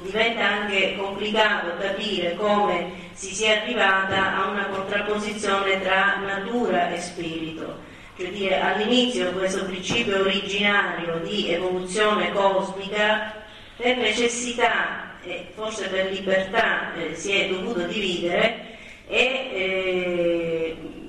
diventa 0.04 0.46
anche 0.46 0.98
complicato 0.98 1.78
capire 1.80 2.36
come 2.36 2.92
si 3.14 3.34
sia 3.34 3.62
arrivata 3.62 4.36
a 4.36 4.50
una 4.50 4.66
contrapposizione 4.66 5.82
tra 5.82 6.18
natura 6.18 6.92
e 6.92 7.00
spirito. 7.00 7.90
Cioè 8.18 8.30
dire, 8.30 8.60
all'inizio 8.60 9.32
questo 9.32 9.64
principio 9.66 10.20
originario 10.20 11.22
di 11.24 11.50
evoluzione 11.50 12.32
cosmica 12.34 13.34
per 13.78 13.98
necessità 13.98 15.18
e 15.24 15.48
forse 15.56 15.88
per 15.88 16.12
libertà 16.12 16.94
eh, 16.96 17.16
si 17.16 17.32
è 17.32 17.48
dovuto 17.48 17.84
dividere 17.84 18.78
e 19.08 19.18
eh, 19.54 21.01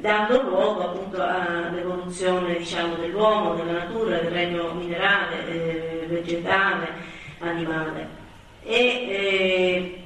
dando 0.00 0.42
luogo 0.42 0.82
appunto 0.82 1.22
all'evoluzione 1.22 2.58
diciamo, 2.58 2.94
dell'uomo, 2.94 3.54
della 3.54 3.84
natura, 3.84 4.18
del 4.18 4.30
regno 4.30 4.72
minerale, 4.74 5.48
eh, 5.48 6.06
vegetale, 6.08 6.88
animale. 7.40 8.08
E, 8.62 8.76
eh, 8.76 10.02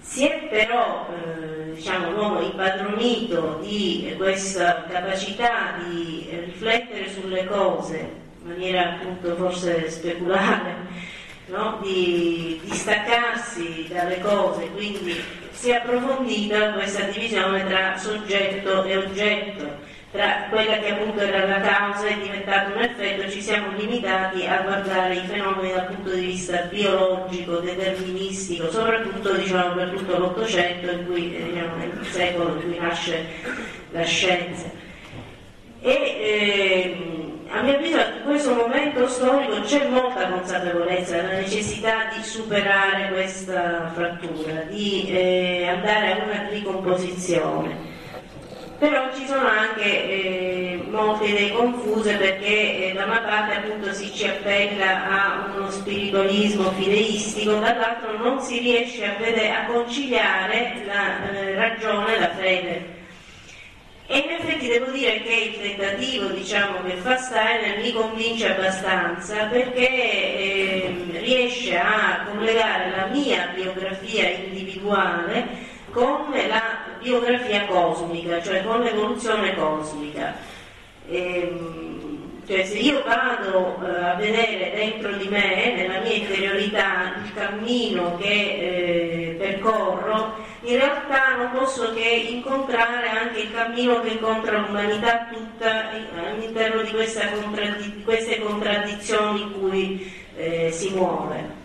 si 0.00 0.26
è 0.26 0.46
però 0.48 1.06
eh, 1.10 1.74
diciamo, 1.74 2.10
l'uomo 2.12 2.40
impadronito 2.40 3.58
di 3.60 4.14
questa 4.16 4.84
capacità 4.88 5.74
di 5.84 6.28
riflettere 6.44 7.10
sulle 7.10 7.44
cose 7.46 8.24
in 8.46 8.52
maniera 8.52 8.94
appunto 8.94 9.34
forse 9.34 9.90
speculare, 9.90 10.76
no? 11.46 11.78
di, 11.82 12.60
staccarsi 12.70 13.88
dalle 13.88 14.20
cose, 14.20 14.70
quindi 14.70 15.20
si 15.56 15.70
è 15.70 15.76
approfondita 15.76 16.72
questa 16.72 17.04
divisione 17.04 17.66
tra 17.66 17.96
soggetto 17.96 18.84
e 18.84 18.96
oggetto, 18.98 19.64
tra 20.10 20.48
quella 20.50 20.78
che 20.78 20.90
appunto 20.90 21.20
era 21.20 21.46
la 21.46 21.60
causa 21.60 22.06
è 22.08 22.18
diventato 22.18 22.76
un 22.76 22.82
effetto, 22.82 23.30
ci 23.30 23.40
siamo 23.40 23.74
limitati 23.74 24.46
a 24.46 24.60
guardare 24.60 25.14
i 25.14 25.26
fenomeni 25.26 25.72
dal 25.72 25.86
punto 25.86 26.14
di 26.14 26.26
vista 26.26 26.58
biologico, 26.70 27.56
deterministico, 27.60 28.70
soprattutto 28.70 29.32
diciamo, 29.32 29.74
per 29.74 29.88
tutto 29.88 30.18
l'Ottocento, 30.18 30.90
in 30.90 31.06
cui, 31.06 31.34
eh, 31.34 31.44
diciamo, 31.44 31.76
nel 31.76 32.06
secolo 32.10 32.48
in 32.56 32.60
cui 32.60 32.78
nasce 32.78 33.24
la 33.92 34.04
scienza. 34.04 34.70
E, 35.80 35.90
eh, 35.90 37.35
a 37.56 37.62
mio 37.62 37.76
avviso 37.76 37.96
in 37.96 38.22
questo 38.24 38.54
momento 38.54 39.08
storico 39.08 39.60
c'è 39.62 39.88
molta 39.88 40.28
consapevolezza 40.28 41.16
della 41.16 41.38
necessità 41.38 42.10
di 42.14 42.22
superare 42.22 43.08
questa 43.12 43.90
frattura, 43.94 44.60
di 44.68 45.06
eh, 45.08 45.66
andare 45.66 46.12
a 46.12 46.24
una 46.24 46.48
ricomposizione. 46.50 47.94
Però 48.78 49.08
ci 49.14 49.24
sono 49.26 49.48
anche 49.48 49.84
eh, 49.84 50.84
molte 50.90 51.24
idee 51.24 51.52
confuse 51.52 52.16
perché 52.16 52.90
eh, 52.90 52.92
da 52.92 53.06
una 53.06 53.20
parte 53.20 53.54
appunto 53.54 53.90
si 53.94 54.12
ci 54.12 54.26
appella 54.26 55.08
a 55.08 55.50
uno 55.56 55.70
spiritualismo 55.70 56.70
fideistico, 56.72 57.52
dall'altro 57.52 58.18
non 58.18 58.38
si 58.42 58.58
riesce 58.58 59.06
a, 59.06 59.14
vedere, 59.18 59.50
a 59.50 59.64
conciliare 59.64 60.82
la 60.84 61.30
eh, 61.30 61.54
ragione 61.54 62.16
e 62.16 62.20
la 62.20 62.30
fede 62.36 62.96
e 64.08 64.18
in 64.18 64.30
effetti 64.30 64.68
devo 64.68 64.90
dire 64.92 65.20
che 65.22 65.34
il 65.34 65.60
tentativo 65.60 66.28
diciamo, 66.28 66.82
che 66.84 66.96
fa 66.96 67.16
Steiner 67.16 67.78
mi 67.78 67.92
convince 67.92 68.54
abbastanza 68.54 69.46
perché 69.46 69.88
eh, 69.88 70.94
riesce 71.18 71.76
a 71.76 72.24
collegare 72.30 72.90
la 72.94 73.06
mia 73.06 73.50
biografia 73.52 74.28
individuale 74.28 75.74
con 75.90 76.30
la 76.30 76.84
biografia 77.00 77.66
cosmica, 77.66 78.40
cioè 78.42 78.62
con 78.62 78.82
l'evoluzione 78.82 79.54
cosmica. 79.54 80.36
E, 81.08 81.18
ehm, 81.18 82.25
cioè 82.46 82.64
se 82.64 82.78
io 82.78 83.02
vado 83.04 83.76
eh, 83.82 84.04
a 84.04 84.14
vedere 84.14 84.72
dentro 84.74 85.12
di 85.16 85.26
me, 85.28 85.74
nella 85.74 85.98
mia 85.98 86.14
interiorità, 86.14 87.14
il 87.24 87.34
cammino 87.34 88.16
che 88.18 88.28
eh, 88.28 89.36
percorro, 89.36 90.44
in 90.62 90.78
realtà 90.78 91.34
non 91.36 91.50
posso 91.50 91.92
che 91.92 92.04
incontrare 92.04 93.08
anche 93.08 93.40
il 93.40 93.52
cammino 93.52 94.00
che 94.00 94.10
incontra 94.10 94.58
l'umanità 94.58 95.26
tutta 95.30 95.90
all'interno 95.90 96.82
di, 96.82 96.92
contraddi- 96.92 98.02
queste 98.04 98.40
contraddizioni 98.40 99.42
in 99.42 99.52
cui 99.60 100.12
eh, 100.36 100.70
si 100.70 100.90
muove. 100.90 101.64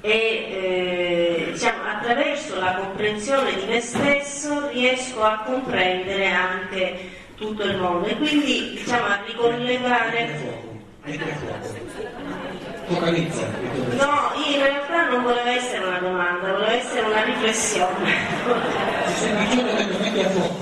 E 0.00 0.10
eh, 0.10 1.48
diciamo, 1.52 1.84
attraverso 1.84 2.58
la 2.58 2.74
comprensione 2.74 3.56
di 3.56 3.64
me 3.66 3.80
stesso 3.80 4.68
riesco 4.68 5.22
a 5.22 5.42
comprendere 5.44 6.26
anche 6.26 7.13
tutto 7.36 7.62
il 7.62 7.76
mondo 7.76 8.06
e 8.06 8.16
quindi 8.16 8.70
diciamo, 8.76 9.06
a 9.06 9.20
ricollegare 9.26 10.62
focalizza. 12.86 13.46
No, 13.96 14.32
in 14.46 14.62
realtà 14.62 15.08
non 15.10 15.22
voleva 15.22 15.50
essere 15.50 15.84
una 15.84 15.98
domanda, 15.98 16.52
voleva 16.52 16.72
essere 16.72 17.06
una 17.06 17.22
riflessione. 17.24 18.12
Piaciuto 19.20 19.74
detto 19.76 19.98
metti 19.98 20.20
a 20.20 20.28
fuoco. 20.30 20.54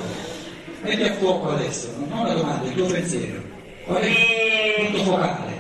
Metti 0.81 1.03
a 1.03 1.13
fuoco 1.15 1.51
adesso, 1.51 1.95
non 1.99 2.19
una 2.19 2.33
domanda, 2.35 2.69
il 2.69 2.75
tuo 2.75 2.87
pensiero. 2.87 3.41
Qual 3.85 4.03
è 4.03 4.07
il 4.07 4.17
E- 4.17 4.89
punto 4.91 5.11
focale? 5.11 5.51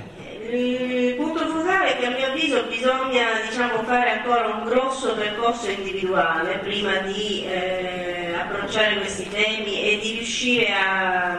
Il 0.50 1.14
punto 1.14 1.46
focale 1.46 1.94
è 1.94 1.98
che 1.98 2.06
a 2.06 2.10
mio 2.10 2.26
avviso 2.26 2.64
bisogna 2.68 3.40
diciamo, 3.48 3.82
fare 3.84 4.10
ancora 4.10 4.48
un 4.48 4.64
grosso 4.64 5.14
percorso 5.14 5.70
individuale 5.70 6.58
prima 6.58 6.98
di 6.98 7.46
eh, 7.46 8.11
approcciare 8.42 8.96
questi 8.98 9.28
temi 9.28 9.82
e 9.82 9.98
di 10.00 10.12
riuscire 10.12 10.72
a, 10.72 11.32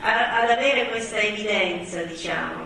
a- 0.00 0.40
ad 0.40 0.50
avere 0.50 0.88
questa 0.88 1.18
evidenza, 1.18 2.02
diciamo, 2.02 2.64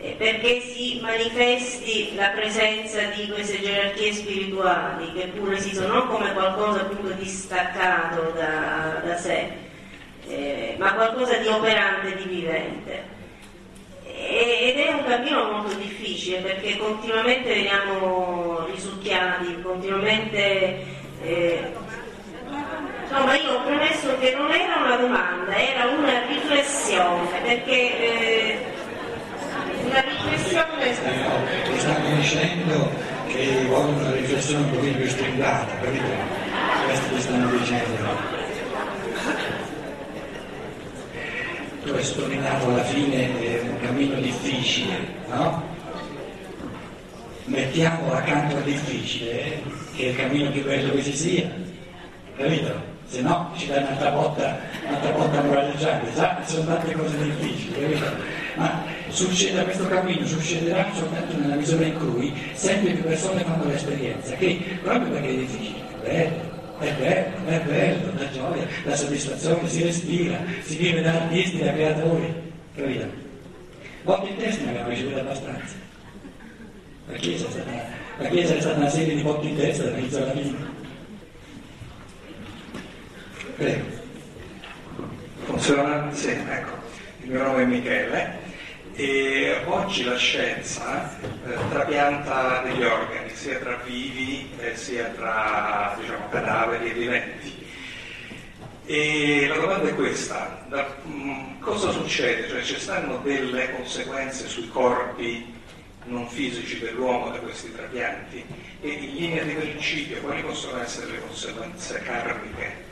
eh, 0.00 0.14
perché 0.18 0.60
si 0.60 1.00
manifesti 1.02 2.14
la 2.14 2.28
presenza 2.28 3.02
di 3.14 3.28
queste 3.28 3.60
gerarchie 3.60 4.12
spirituali 4.12 5.12
che 5.14 5.28
pure 5.28 5.56
esistono 5.56 5.94
non 5.94 6.08
come 6.08 6.32
qualcosa 6.32 6.80
appunto 6.80 7.08
distaccato 7.14 8.32
da, 8.36 9.00
da 9.04 9.16
sé, 9.16 9.48
eh, 10.28 10.74
ma 10.78 10.92
qualcosa 10.94 11.36
di 11.36 11.46
operante, 11.48 12.16
di 12.16 12.24
vivente. 12.24 13.14
Ed 14.28 14.78
è 14.78 14.92
un 14.92 15.04
cammino 15.04 15.52
molto 15.52 15.74
difficile 15.74 16.38
perché 16.38 16.76
continuamente 16.78 17.52
veniamo 17.54 18.66
risucchiati, 18.66 19.60
continuamente... 19.62 20.84
eh, 21.22 21.84
No, 23.10 23.24
ma 23.24 23.36
io 23.36 23.52
ho 23.52 23.62
premesso 23.62 24.18
che 24.18 24.34
non 24.34 24.50
era 24.50 24.76
una 24.84 24.96
domanda, 24.96 25.56
era 25.56 25.84
una 25.86 26.26
riflessione, 26.26 27.40
perché 27.40 27.98
eh, 27.98 28.58
una 29.84 30.00
riflessione... 30.00 30.90
Ti 31.70 31.78
stanno 31.78 32.16
dicendo 32.16 32.90
che 33.28 33.64
vuole 33.66 33.92
una 33.92 34.10
riflessione 34.12 34.64
un 34.64 34.70
pochino 34.70 34.96
più 34.96 35.08
stringata, 35.08 35.78
capito? 35.80 36.04
Questo 36.84 37.14
ti 37.14 37.20
stanno 37.20 37.50
dicendo. 37.50 38.44
Tu 41.84 41.92
hai 41.92 42.02
sottolineato 42.02 42.66
alla 42.66 42.84
fine 42.84 43.40
eh, 43.40 43.60
un 43.60 43.80
cammino 43.80 44.20
difficile, 44.20 44.98
no? 45.28 45.62
Mettiamo 47.44 48.12
accanto 48.12 48.56
al 48.56 48.62
difficile, 48.64 49.44
eh, 49.44 49.62
che 49.94 50.02
è 50.02 50.08
il 50.08 50.16
cammino 50.16 50.50
più 50.50 50.64
bello 50.64 50.92
che 50.94 51.04
ci 51.04 51.14
sia, 51.14 51.48
capito? 52.36 52.85
Se 53.08 53.20
no 53.20 53.52
ci 53.56 53.68
dai 53.68 53.82
un'altra 53.82 54.10
botta, 54.10 54.58
un'altra 54.88 55.10
botta 55.10 55.42
moralizzante, 55.42 56.12
sa, 56.12 56.40
sono 56.44 56.64
tante 56.64 56.92
cose 56.92 57.16
difficili, 57.22 57.72
capito? 57.72 58.04
Ma 58.56 58.82
succede, 59.08 59.62
questo 59.62 59.86
cammino 59.86 60.26
succederà 60.26 60.86
soltanto 60.92 61.36
nella 61.38 61.54
misura 61.54 61.84
in 61.84 61.96
cui 61.98 62.34
sempre 62.54 62.94
più 62.94 63.04
persone 63.04 63.44
fanno 63.44 63.64
l'esperienza, 63.64 64.34
che 64.34 64.78
proprio 64.82 65.12
perché 65.12 65.28
è 65.28 65.36
difficile, 65.36 65.78
è 66.02 66.08
bello, 66.08 66.54
è 66.80 66.92
bello, 66.92 67.46
è 67.46 67.60
bello, 67.60 68.12
la 68.18 68.30
gioia, 68.32 68.66
la 68.84 68.96
soddisfazione, 68.96 69.68
si 69.68 69.82
respira, 69.84 70.38
si 70.62 70.76
vive 70.76 71.02
da 71.02 71.12
artisti, 71.12 71.58
da 71.58 71.72
creatori, 71.72 72.34
capito? 72.74 73.06
Botte 74.02 74.28
in 74.28 74.36
testa 74.36 74.64
ne 74.64 74.70
abbiamo 74.70 74.88
ricevuto 74.88 75.20
abbastanza. 75.20 75.74
La 77.08 77.16
Chiesa 77.18 77.46
è 77.46 77.50
stata, 77.50 77.70
la 78.18 78.28
Chiesa 78.28 78.54
è 78.56 78.60
stata 78.60 78.78
una 78.78 78.88
serie 78.88 79.14
di 79.14 79.22
botti 79.22 79.48
in 79.48 79.56
testa 79.56 79.84
dall'inizio 79.84 80.18
alla 80.18 80.32
fine. 80.32 80.75
Prego. 83.56 83.84
Funziona? 85.44 86.12
Sì, 86.12 86.28
ecco. 86.28 86.76
Il 87.22 87.30
mio 87.30 87.42
nome 87.42 87.62
è 87.62 87.64
Michele 87.64 88.38
e 88.92 89.62
oggi 89.64 90.04
la 90.04 90.16
scienza 90.16 91.18
eh, 91.18 91.54
trapianta 91.70 92.60
degli 92.64 92.82
organi, 92.82 93.34
sia 93.34 93.58
tra 93.58 93.76
vivi 93.82 94.50
eh, 94.58 94.76
sia 94.76 95.06
tra 95.06 95.96
diciamo, 95.98 96.28
cadaveri 96.28 96.90
e 96.90 96.92
viventi. 96.92 97.66
E 98.84 99.46
la 99.48 99.56
domanda 99.56 99.88
è 99.88 99.94
questa, 99.94 100.66
da- 100.68 100.94
mh, 101.04 101.58
cosa 101.60 101.90
succede? 101.92 102.48
Cioè 102.48 102.62
ci 102.62 102.78
stanno 102.78 103.20
delle 103.24 103.72
conseguenze 103.74 104.48
sui 104.48 104.68
corpi 104.68 105.54
non 106.04 106.28
fisici 106.28 106.78
dell'uomo 106.78 107.30
da 107.30 107.38
questi 107.38 107.72
trapianti 107.74 108.44
e 108.82 108.88
in 108.88 109.14
linea 109.14 109.42
di 109.44 109.54
principio 109.54 110.20
quali 110.20 110.42
possono 110.42 110.80
essere 110.82 111.12
le 111.12 111.20
conseguenze 111.20 112.00
karmiche 112.00 112.85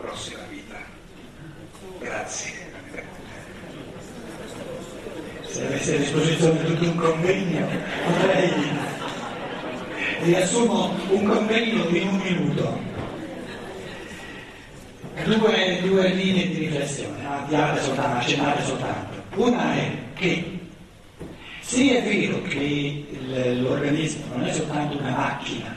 prossima 0.00 0.40
vita? 0.48 0.76
Grazie. 1.98 2.68
se 5.50 5.66
avessi 5.66 5.94
a 5.94 5.98
disposizione 5.98 6.64
tutto 6.64 6.84
un 6.84 6.96
convegno, 6.96 7.66
potrei 8.06 8.52
riassumo 10.22 10.94
un 11.08 11.24
convegno 11.24 11.88
in 11.88 12.08
un 12.08 12.16
minuto. 12.18 12.88
Due, 15.24 15.80
due 15.82 16.08
linee 16.14 16.48
di 16.48 16.58
riflessione, 16.66 17.26
avviate 17.26 17.82
soltanto, 17.82 18.18
accennate 18.18 18.64
soltanto. 18.64 19.22
Una 19.34 19.74
è 19.74 19.90
che 20.14 20.58
sì 21.60 21.94
è 21.94 22.02
vero 22.02 22.40
che 22.42 23.06
l'organismo 23.60 24.24
non 24.34 24.46
è 24.46 24.52
soltanto 24.52 24.98
una 24.98 25.10
macchina, 25.10 25.76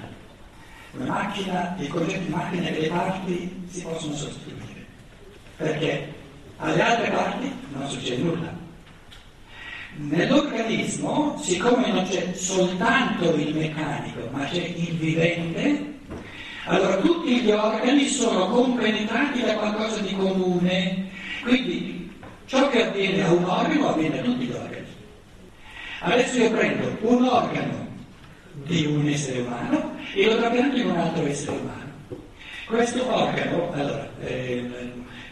una 0.96 1.06
macchina, 1.06 1.76
il 1.80 1.88
concetto 1.88 2.24
di 2.24 2.30
macchina 2.30 2.70
che 2.70 2.80
le 2.80 2.88
parti 2.88 3.66
si 3.68 3.82
possono 3.82 4.16
sostituire, 4.16 4.86
perché 5.58 6.14
alle 6.58 6.82
altre 6.82 7.10
parti 7.10 7.52
non 7.74 7.90
succede 7.90 8.22
nulla. 8.22 8.62
Nell'organismo, 9.96 11.38
siccome 11.42 11.92
non 11.92 12.04
c'è 12.04 12.34
soltanto 12.34 13.34
il 13.36 13.56
meccanico, 13.56 14.28
ma 14.32 14.46
c'è 14.46 14.62
il 14.62 14.96
vivente, 14.98 15.94
allora 16.66 16.98
tutti 16.98 17.42
gli 17.42 17.52
organi 17.52 18.08
sono 18.08 18.48
compenetrati 18.50 19.42
da 19.42 19.56
qualcosa 19.56 20.00
di 20.00 20.16
comune. 20.16 21.10
Quindi 21.42 22.12
ciò 22.46 22.70
che 22.70 22.88
avviene 22.88 23.24
a 23.24 23.32
un 23.32 23.44
organo 23.44 23.90
avviene 23.90 24.20
a 24.20 24.24
tutti 24.24 24.46
gli 24.46 24.52
organi. 24.52 24.88
Adesso 26.00 26.38
io 26.38 26.52
prendo 26.52 26.98
un 27.02 27.26
organo 27.26 27.83
di 28.54 28.86
un 28.86 29.08
essere 29.08 29.42
umano 29.42 29.96
e 30.14 30.26
lo 30.26 30.38
trapianto 30.38 30.78
in 30.78 30.90
un 30.90 30.98
altro 30.98 31.26
essere 31.26 31.58
umano. 31.58 31.92
Questo 32.66 33.14
organo, 33.14 33.72
allora, 33.74 34.10
eh, 34.22 34.64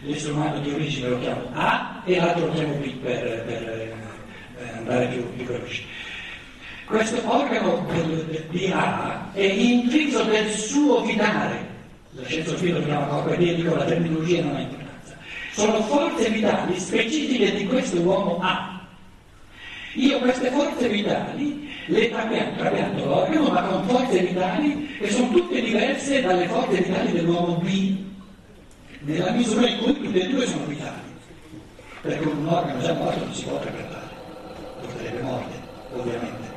l'essere 0.00 0.32
umano 0.32 0.60
di 0.60 0.70
origine 0.70 1.08
lo 1.08 1.18
chiamo 1.20 1.48
A 1.54 2.02
e 2.04 2.16
l'altro 2.16 2.46
lo 2.46 2.52
chiamo 2.52 2.74
B 2.74 2.92
per, 2.96 3.44
per 3.44 3.62
eh, 3.62 4.76
andare 4.76 5.06
più, 5.06 5.34
più 5.34 5.44
veloci. 5.44 5.84
Questo 6.84 7.22
organo 7.24 7.86
di 8.50 8.70
A 8.72 9.30
è 9.32 9.40
intriso 9.40 10.24
del 10.24 10.50
suo 10.50 11.00
vitale. 11.02 11.70
La 12.10 12.26
scienza 12.26 12.54
filo 12.56 12.78
lo 12.78 12.84
chiama 12.84 13.06
corpo 13.06 13.30
etico, 13.30 13.74
la 13.74 13.84
terminologia 13.84 14.42
non 14.42 14.56
ha 14.56 14.60
importanza. 14.60 15.16
Sono 15.52 15.82
forze 15.84 16.28
vitali 16.28 16.78
specifiche 16.78 17.54
di 17.54 17.66
questo 17.66 17.98
uomo 18.00 18.38
A. 18.42 18.71
Io 19.94 20.18
queste 20.20 20.50
forze 20.50 20.88
vitali 20.88 21.68
le 21.86 22.10
trapianto, 22.10 23.04
l'organo, 23.04 23.50
ma 23.50 23.62
con 23.62 23.84
forze 23.88 24.20
vitali 24.20 24.96
che 24.98 25.10
sono 25.10 25.30
tutte 25.30 25.60
diverse 25.60 26.22
dalle 26.22 26.48
forze 26.48 26.80
vitali 26.80 27.12
dell'uomo 27.12 27.56
B, 27.56 27.96
nella 29.00 29.32
misura 29.32 29.68
in 29.68 29.78
cui 29.78 30.00
tutte 30.00 30.20
e 30.20 30.28
due 30.28 30.46
sono 30.46 30.64
vitali. 30.64 31.00
Perché 32.00 32.26
un 32.26 32.46
organo 32.46 32.80
già 32.80 32.94
morto 32.94 33.24
non 33.24 33.34
si 33.34 33.44
può 33.44 33.58
trapiantare, 33.58 34.08
porterebbe 34.80 35.22
morte, 35.22 35.60
ovviamente. 35.94 36.50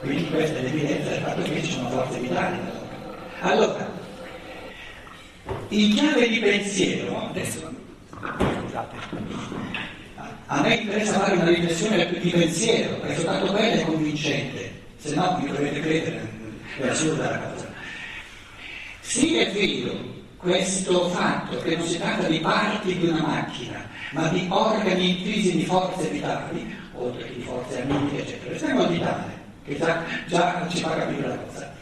Quindi 0.00 0.28
questa 0.28 0.58
è 0.58 0.62
l'evidenza 0.62 1.10
del 1.10 1.20
fatto 1.20 1.42
che 1.42 1.62
ci 1.62 1.70
sono 1.70 1.88
forze 1.88 2.18
vitali 2.18 2.56
nell'organo. 2.56 3.14
Allora, 3.40 3.90
in 5.68 5.94
chiave 5.94 6.28
di 6.28 6.38
pensiero, 6.40 7.28
adesso, 7.28 7.70
scusate, 8.60 8.96
a 10.46 10.60
me 10.60 10.74
interessa 10.74 11.18
fare 11.18 11.36
una 11.36 11.48
riflessione 11.48 12.06
di 12.20 12.30
pensiero, 12.30 12.96
perché 12.96 13.16
soltanto 13.16 13.52
quella 13.52 13.74
è 13.74 13.84
convincente, 13.84 14.82
se 14.98 15.14
no 15.14 15.38
mi 15.40 15.50
dovete 15.50 15.80
credere, 15.80 16.28
è 16.78 16.88
assurda 16.88 17.30
la 17.30 17.38
cosa. 17.38 17.66
Sì 19.00 19.36
è 19.36 19.50
vero 19.52 20.14
questo 20.36 21.08
fatto 21.08 21.58
che 21.58 21.76
non 21.76 21.86
si 21.86 21.98
tratta 21.98 22.28
di 22.28 22.38
parti 22.38 22.96
di 22.96 23.08
una 23.08 23.22
macchina, 23.22 23.84
ma 24.12 24.28
di 24.28 24.46
organi 24.48 25.18
intrisi 25.18 25.56
di 25.56 25.64
forze 25.64 26.08
vitali, 26.08 26.72
oltre 26.94 27.24
che 27.24 27.34
di 27.34 27.42
forze 27.42 27.82
animiche, 27.82 28.18
eccetera. 28.18 28.50
Questo 28.50 28.66
è 28.66 28.88
vitale, 28.88 29.32
che 29.64 29.78
già, 29.78 30.04
già 30.26 30.66
ci 30.68 30.78
fa 30.78 30.94
capire 30.94 31.26
la 31.26 31.36
cosa. 31.36 31.74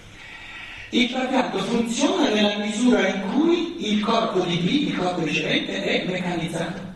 Il 0.89 1.11
trapianto 1.11 1.59
funziona 1.59 2.31
nella 2.31 2.57
misura 2.57 3.07
in 3.09 3.21
cui 3.33 3.93
il 3.93 4.01
corpo 4.01 4.41
di 4.41 4.57
B, 4.57 4.89
il 4.89 4.97
corpo 4.97 5.25
ricevente, 5.25 5.83
è 5.83 6.05
meccanizzato. 6.07 6.94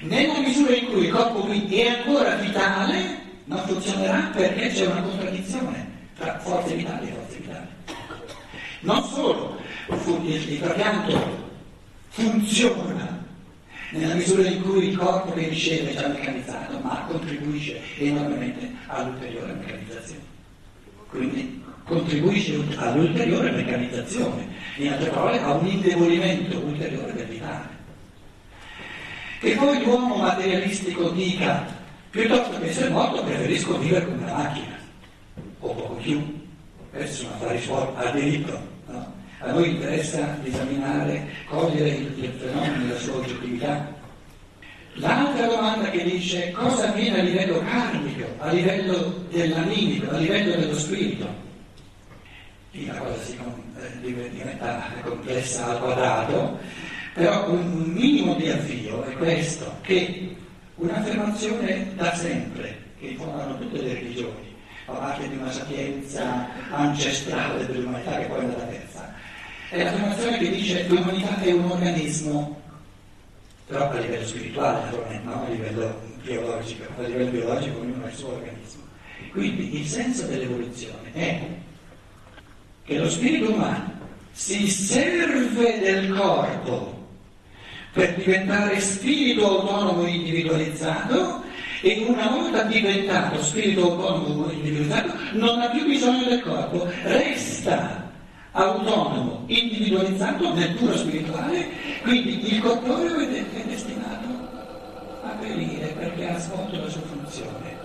Nella 0.00 0.38
misura 0.38 0.74
in 0.74 0.86
cui 0.86 1.04
il 1.04 1.12
corpo 1.12 1.40
qui 1.40 1.66
è 1.74 1.88
ancora 1.88 2.36
vitale, 2.36 3.18
non 3.44 3.58
funzionerà 3.66 4.30
perché 4.34 4.68
c'è 4.68 4.86
una 4.86 5.02
contraddizione 5.02 5.88
tra 6.16 6.38
forze 6.38 6.74
vitali 6.74 7.08
e 7.08 7.12
forze 7.12 7.38
vitali. 7.38 7.66
Non 8.80 9.04
solo 9.04 9.58
il, 9.88 10.52
il 10.52 10.60
trapianto 10.60 11.48
funziona 12.08 13.24
nella 13.90 14.14
misura 14.14 14.48
in 14.48 14.62
cui 14.62 14.88
il 14.88 14.96
corpo 14.96 15.32
che 15.32 15.48
riceve 15.48 15.90
è 15.90 16.00
già 16.00 16.08
meccanizzato, 16.08 16.78
ma 16.78 17.04
contribuisce 17.06 17.80
enormemente 17.98 18.72
all'ulteriore 18.86 19.52
meccanizzazione. 19.52 20.24
Quindi 21.08 21.62
contribuisce 21.84 22.54
all'ulteriore 22.76 23.50
meccanizzazione, 23.50 24.48
in 24.76 24.92
altre 24.92 25.10
parole 25.10 25.40
a 25.42 25.54
un 25.54 25.66
indebolimento 25.66 26.58
ulteriore 26.58 27.12
del 27.12 27.26
vitale. 27.26 27.79
Che 29.40 29.54
poi 29.54 29.82
l'uomo 29.82 30.16
materialistico 30.16 31.08
dica, 31.08 31.66
piuttosto 32.10 32.58
che 32.58 32.68
essere 32.68 32.90
morto 32.90 33.24
preferisco 33.24 33.78
vivere 33.78 34.04
come 34.04 34.22
una 34.24 34.34
macchina, 34.34 34.76
o 35.60 35.74
poco 35.74 35.94
più. 35.94 36.46
Questi 36.90 37.22
sono 37.22 37.32
affari 37.36 37.58
fuori, 37.58 37.90
a 37.96 38.10
diritto. 38.10 38.60
No? 38.88 39.12
A 39.38 39.52
noi 39.52 39.70
interessa 39.70 40.36
esaminare, 40.44 41.26
cogliere 41.48 41.88
il, 41.88 42.22
il 42.22 42.32
fenomeno 42.38 42.84
della 42.84 42.98
sua 42.98 43.14
oggettività. 43.14 43.94
L'altra 44.94 45.46
domanda 45.46 45.88
che 45.88 46.04
dice 46.04 46.50
cosa 46.50 46.90
avviene 46.90 47.20
a 47.20 47.22
livello 47.22 47.60
karmico, 47.60 48.26
a 48.40 48.52
livello 48.52 49.24
dell'animico, 49.30 50.10
a 50.10 50.18
livello 50.18 50.56
dello 50.56 50.78
spirito. 50.78 51.26
Lì 52.72 52.84
la 52.84 52.98
cosa 52.98 53.22
si 53.22 53.38
eh, 53.38 54.00
diventa 54.00 54.84
complessa 55.02 55.68
al 55.68 55.78
quadrato, 55.80 56.58
però 57.12 57.50
un 57.50 57.92
minimo 57.92 58.34
di 58.34 58.48
avvio 58.48 59.02
è 59.04 59.12
questo, 59.14 59.78
che 59.82 60.36
un'affermazione 60.76 61.94
da 61.94 62.14
sempre, 62.14 62.76
che 62.98 63.06
informano 63.08 63.58
tutte 63.58 63.82
le 63.82 63.94
religioni, 63.94 64.54
fa 64.84 64.92
parte 64.92 65.28
di 65.28 65.36
una 65.36 65.50
sapienza 65.50 66.48
ancestrale 66.70 67.66
dell'umanità 67.66 68.18
che 68.18 68.26
poi 68.26 68.38
è 68.38 68.42
andata 68.42 68.64
persa, 68.64 69.14
è 69.70 69.82
l'affermazione 69.82 70.38
che 70.38 70.50
dice 70.50 70.86
che 70.86 70.94
l'umanità 70.94 71.40
è 71.40 71.52
un 71.52 71.70
organismo, 71.70 72.60
però 73.66 73.90
a 73.90 73.98
livello 73.98 74.26
spirituale 74.26 74.84
naturalmente, 74.84 75.24
non 75.24 75.44
a 75.44 75.48
livello 75.48 76.00
biologico, 76.22 76.84
a 76.96 77.02
livello 77.02 77.30
biologico 77.30 77.78
ognuno 77.80 78.04
ha 78.04 78.08
il 78.08 78.16
suo 78.16 78.34
organismo. 78.34 78.82
Quindi 79.32 79.80
il 79.80 79.86
senso 79.86 80.26
dell'evoluzione 80.26 81.12
è 81.12 81.40
che 82.84 82.98
lo 82.98 83.08
spirito 83.08 83.52
umano 83.52 83.98
si 84.32 84.68
serve 84.68 85.78
del 85.78 86.12
corpo 86.16 86.99
per 87.92 88.14
diventare 88.14 88.80
spirito 88.80 89.46
autonomo 89.46 90.06
individualizzato 90.06 91.42
e 91.82 92.04
una 92.06 92.28
volta 92.28 92.62
diventato 92.62 93.42
spirito 93.42 93.92
autonomo 93.92 94.50
individualizzato 94.50 95.12
non 95.32 95.60
ha 95.60 95.70
più 95.70 95.86
bisogno 95.86 96.24
del 96.24 96.42
corpo, 96.42 96.88
resta 97.02 98.08
autonomo, 98.52 99.44
individualizzato 99.46 100.52
nel 100.54 100.74
puro 100.74 100.96
spirituale, 100.96 101.68
quindi 102.02 102.52
il 102.52 102.60
corporeo 102.60 103.18
è, 103.18 103.28
de- 103.28 103.46
è 103.54 103.64
destinato 103.64 104.28
a 105.22 105.30
perire 105.40 105.86
perché 105.98 106.28
ha 106.28 106.38
svolto 106.38 106.80
la 106.80 106.88
sua 106.88 107.02
funzione. 107.02 107.78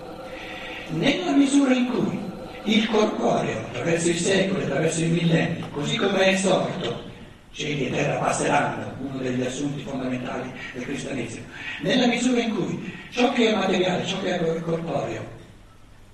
Nella 0.90 1.32
misura 1.32 1.74
in 1.74 1.88
cui 1.88 2.20
il 2.64 2.90
corporeo, 2.90 3.60
attraverso 3.60 4.10
i 4.10 4.18
secoli, 4.18 4.64
attraverso 4.64 5.04
i 5.04 5.08
millenni, 5.08 5.64
così 5.72 5.98
come 5.98 6.20
è 6.20 6.36
sorto, 6.36 7.04
cieli 7.56 7.88
e 7.88 7.90
terra 7.90 8.18
passeranno, 8.18 8.94
uno 9.00 9.18
degli 9.20 9.42
assunti 9.42 9.82
fondamentali 9.82 10.52
del 10.74 10.84
cristianesimo, 10.84 11.46
nella 11.82 12.08
misura 12.08 12.42
in 12.42 12.54
cui 12.54 12.94
ciò 13.12 13.32
che 13.32 13.54
è 13.54 13.56
materiale, 13.56 14.06
ciò 14.06 14.22
che 14.22 14.36
è 14.38 14.62
corporeo, 14.62 15.26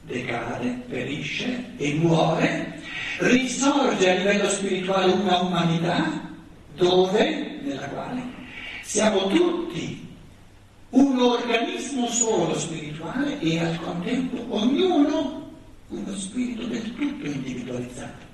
decade, 0.04 0.84
perisce 0.88 1.74
e 1.78 1.94
muore, 1.96 2.80
risorge 3.18 4.10
a 4.10 4.14
livello 4.14 4.50
spirituale 4.50 5.12
una 5.14 5.40
umanità 5.40 6.30
dove, 6.76 7.60
nella 7.64 7.88
quale 7.88 8.22
siamo 8.84 9.28
tutti 9.28 10.10
un 10.90 11.20
organismo 11.20 12.08
solo 12.08 12.58
spirituale 12.58 13.40
e 13.40 13.60
al 13.60 13.80
contempo 13.80 14.46
ognuno 14.50 15.50
uno 15.88 16.16
spirito 16.16 16.66
del 16.66 16.94
tutto 16.96 17.26
individualizzato. 17.26 18.30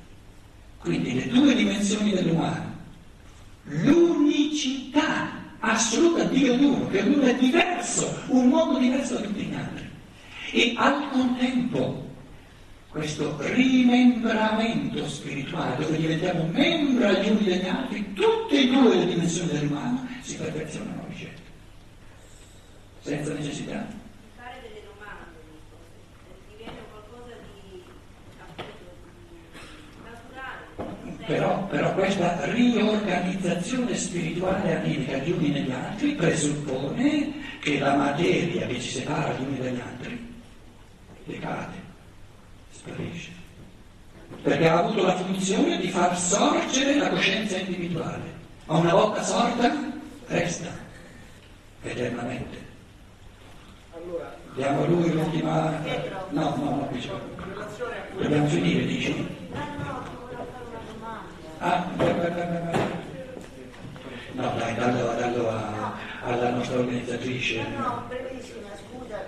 Quindi 0.79 1.13
le 1.13 1.27
due 1.27 1.55
dimensioni 1.55 2.11
dell'umano 2.11 2.76
l'unicità 3.67 5.45
assoluta 5.59 6.23
di 6.23 6.49
ognuno, 6.49 6.87
che 6.87 7.01
ognuno 7.01 7.23
è 7.23 7.35
diverso, 7.35 8.23
un 8.27 8.47
mondo 8.49 8.79
diverso 8.79 9.15
da 9.15 9.21
tutti 9.21 9.43
gli 9.43 9.53
altri. 9.53 9.89
E 10.51 10.73
al 10.77 11.09
contempo 11.09 12.05
questo 12.89 13.35
rimembramento 13.39 15.07
spirituale, 15.07 15.83
dove 15.83 15.97
diventiamo 15.97 16.47
membri 16.47 17.21
gli 17.21 17.29
uni 17.29 17.43
degli 17.43 17.67
altri, 17.67 18.13
tutte 18.13 18.59
e 18.59 18.67
due 18.67 18.95
le 18.95 19.05
dimensioni 19.05 19.51
dell'umano 19.51 20.07
si 20.21 20.35
perfezionano 20.35 21.01
a 21.01 21.07
vicenda, 21.07 21.41
senza 23.01 23.33
necessità. 23.33 23.96
Però, 31.27 31.65
però 31.65 31.93
questa 31.93 32.45
riorganizzazione 32.45 33.93
spirituale 33.97 34.77
animica 34.77 35.17
gli 35.17 35.31
uni 35.31 35.49
negli 35.49 35.71
altri 35.71 36.13
presuppone 36.13 37.33
che 37.59 37.79
la 37.79 37.95
materia 37.95 38.65
che 38.65 38.79
ci 38.79 38.89
separa 38.89 39.33
gli 39.33 39.43
uni 39.43 39.57
dagli 39.57 39.81
altri 39.81 40.33
decade, 41.25 41.75
sparisce. 42.71 43.31
Perché 44.41 44.69
ha 44.69 44.77
avuto 44.77 45.03
la 45.03 45.17
funzione 45.17 45.77
di 45.79 45.89
far 45.89 46.17
sorgere 46.17 46.95
la 46.95 47.09
coscienza 47.09 47.57
individuale, 47.57 48.23
ma 48.65 48.77
una 48.77 48.93
volta 48.93 49.21
sorta 49.21 49.75
resta 50.27 50.69
eternamente. 51.81 52.65
Diamo 54.55 54.83
a 54.83 54.87
lui 54.87 55.11
l'ultima... 55.11 55.77
No, 56.29 56.55
no, 56.55 56.75
no, 56.77 56.87
qui 56.87 56.99
c'è. 56.99 57.11
Dobbiamo 58.17 58.47
finire, 58.47 58.85
dici? 58.85 59.27
Ah, 61.59 61.87
no, 64.33 64.53
dai, 64.57 64.75
dallo, 64.75 65.13
dallo 65.13 65.49
a, 65.49 65.93
alla 66.23 66.49
nostra 66.51 66.77
organizzatrice. 66.77 67.63
No, 67.75 68.03
brevissima, 68.07 68.67
scusa, 68.75 69.25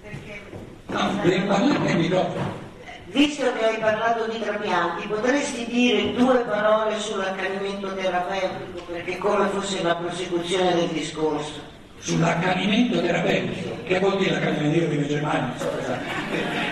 perché... 0.00 0.40
No, 0.86 1.20
devi 1.22 1.44
parlare 1.46 1.78
nel 1.78 1.96
microfono. 1.96 2.62
Visto 3.06 3.52
che 3.54 3.64
hai 3.64 3.78
parlato 3.78 4.26
di 4.30 4.38
trapianti, 4.40 5.08
potresti 5.08 5.66
dire 5.66 6.12
due 6.14 6.38
parole 6.44 6.98
sull'accanimento 6.98 7.92
terapeutico, 7.94 8.82
perché 8.86 9.18
come 9.18 9.48
fosse 9.48 9.82
la 9.82 9.96
prosecuzione 9.96 10.74
del 10.74 10.88
discorso. 10.88 11.73
Sull'accanimento 12.04 13.00
terapeutico, 13.00 13.78
che 13.86 13.98
vuol 13.98 14.18
dire 14.18 14.32
l'accanimento? 14.32 14.78
Io 14.78 14.88
vivo 14.88 15.02
in 15.04 15.08
Germania, 15.08 15.54
so 15.56 15.70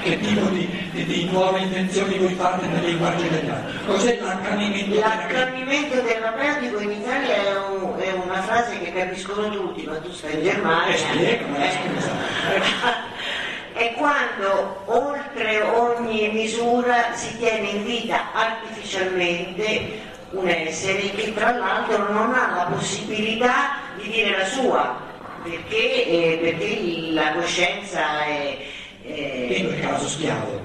che 0.03 0.19
tipo 0.21 0.45
di, 0.49 0.69
di, 0.91 1.05
di 1.07 1.25
nuove 1.31 1.61
intenzioni 1.61 2.19
voi 2.19 2.35
fate 2.35 2.67
nel 2.67 2.85
linguaggio 2.85 3.25
italiano. 3.25 3.65
Cos'è 3.87 4.19
l'accanimento 4.21 4.95
terapeutico? 4.95 5.33
L'accanimento 5.33 6.03
terapeutico 6.03 6.81
in 6.81 6.91
Italia 6.91 7.35
è, 7.35 7.57
un- 7.67 7.99
è 7.99 8.13
una 8.13 8.43
frase 8.43 8.79
che 8.81 8.93
capiscono 8.93 9.49
tutti, 9.49 9.85
ma 9.87 9.97
tu 10.01 10.11
stai 10.13 10.35
in 10.35 10.43
Germania. 10.43 10.93
Eh, 10.95 10.99
spiega, 10.99 11.47
ma 11.47 11.57
scusa. 11.71 12.11
È 13.73 13.95
quando 13.97 14.83
oltre 14.85 15.63
ogni 15.63 16.29
misura 16.31 17.15
si 17.15 17.39
tiene 17.39 17.69
in 17.69 17.85
vita 17.87 18.33
artificialmente 18.35 19.99
un 20.33 20.47
essere 20.47 21.09
che 21.13 21.33
tra 21.33 21.57
l'altro 21.57 22.13
non 22.13 22.35
ha 22.35 22.55
la 22.55 22.65
possibilità 22.71 23.77
di 23.97 24.11
dire 24.11 24.37
la 24.37 24.45
sua, 24.45 25.11
perché, 25.43 26.07
eh, 26.07 26.39
perché 26.41 27.11
la 27.13 27.33
coscienza 27.33 28.25
è... 28.25 28.59
è- 29.03 29.47
Tengo 29.49 29.71
il 29.71 29.81
caso 29.81 30.09
schiavo, 30.09 30.61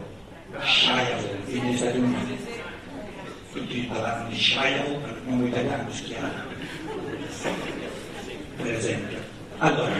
fino 1.45 1.63
negli 1.63 1.77
Stati 1.77 1.97
Uniti. 1.97 2.37
Tutti 3.53 3.89
parlavano 3.91 4.29
di 4.29 4.35
Sciaiavo 4.35 4.95
per 4.97 5.17
il 5.23 5.29
nome 5.33 5.47
italiano, 5.47 5.91
schiavo. 5.91 6.27
Per 8.57 8.73
esempio. 8.73 9.17
Allora, 9.59 9.93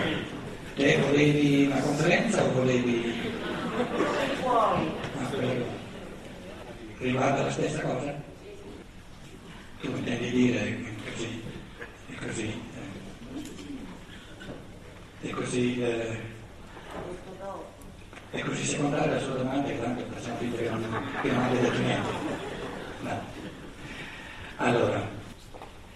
te 0.76 0.98
volevi 0.98 1.66
una 1.66 1.80
conferenza 1.80 2.44
o 2.44 2.52
volevi... 2.52 3.16
Ah. 4.46 4.80
Riguarda 7.00 7.44
la 7.44 7.52
stessa 7.52 7.82
cosa? 7.82 8.16
Tu 9.82 9.88
intendi 9.88 10.30
dire 10.32 10.60
è 10.60 11.12
così, 11.12 11.42
è 12.10 12.26
così, 12.26 12.62
è 15.28 15.32
così, 15.32 15.82
eh, 15.82 16.20
è 18.32 18.40
così 18.40 18.64
secondaria 18.64 19.16
la 19.16 19.20
sua 19.20 19.34
domanda 19.34 19.68
che 19.68 19.82
tanto 19.82 20.04
facciamo 20.14 20.38
finta 20.38 20.58
che 20.58 20.70
non, 20.70 21.08
che 21.22 21.32
non 21.32 21.44
abbia 21.44 21.60
detto 21.60 21.80
niente. 21.80 22.10
No. 23.02 23.22
Allora, 24.58 25.10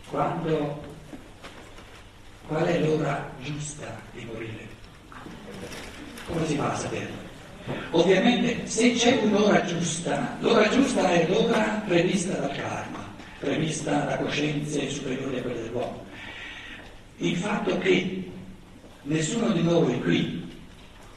quando, 0.10 0.84
qual 2.48 2.66
è 2.66 2.80
l'ora 2.80 3.32
giusta 3.42 4.02
di 4.12 4.26
morire? 4.26 4.68
Come 6.26 6.46
si 6.46 6.56
fa 6.56 6.72
a 6.72 6.76
saperlo? 6.76 7.30
Ovviamente 7.92 8.68
se 8.68 8.94
c'è 8.94 9.20
un'ora 9.22 9.64
giusta, 9.64 10.36
l'ora 10.40 10.68
giusta 10.70 11.10
è 11.10 11.28
l'ora 11.28 11.84
prevista 11.86 12.34
dal 12.34 12.56
karma, 12.56 13.14
prevista 13.40 14.00
da 14.00 14.18
coscienze 14.18 14.90
superiori 14.90 15.38
a 15.38 15.42
quelle 15.42 15.62
dell'uomo. 15.62 16.06
Il 17.18 17.38
fatto 17.38 17.78
che 17.78 18.31
nessuno 19.04 19.50
di 19.50 19.64
noi 19.64 20.00
qui, 20.02 20.50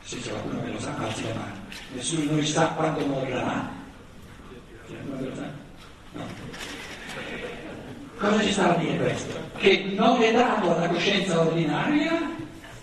se 0.02 0.18
c'è 0.18 0.30
qualcuno 0.30 0.62
che 0.62 0.70
lo 0.72 0.80
sa, 0.80 0.94
alzi 0.96 1.22
la 1.24 1.34
mano, 1.34 1.52
nessuno 1.92 2.20
di 2.20 2.30
noi 2.30 2.46
sa 2.46 2.66
quando 2.68 3.06
morrà, 3.06 3.70
c'è 4.86 4.94
qualcuno 4.94 5.18
che 5.18 5.24
lo 5.28 5.34
sa? 5.34 5.50
No. 6.12 6.22
Cosa 8.16 8.42
ci 8.42 8.52
sta 8.52 8.74
a 8.74 8.78
dire 8.78 8.96
questo? 8.96 9.34
Che 9.56 9.92
non 9.96 10.22
è 10.22 10.32
dato 10.32 10.76
alla 10.76 10.88
coscienza 10.88 11.40
ordinaria, 11.40 12.12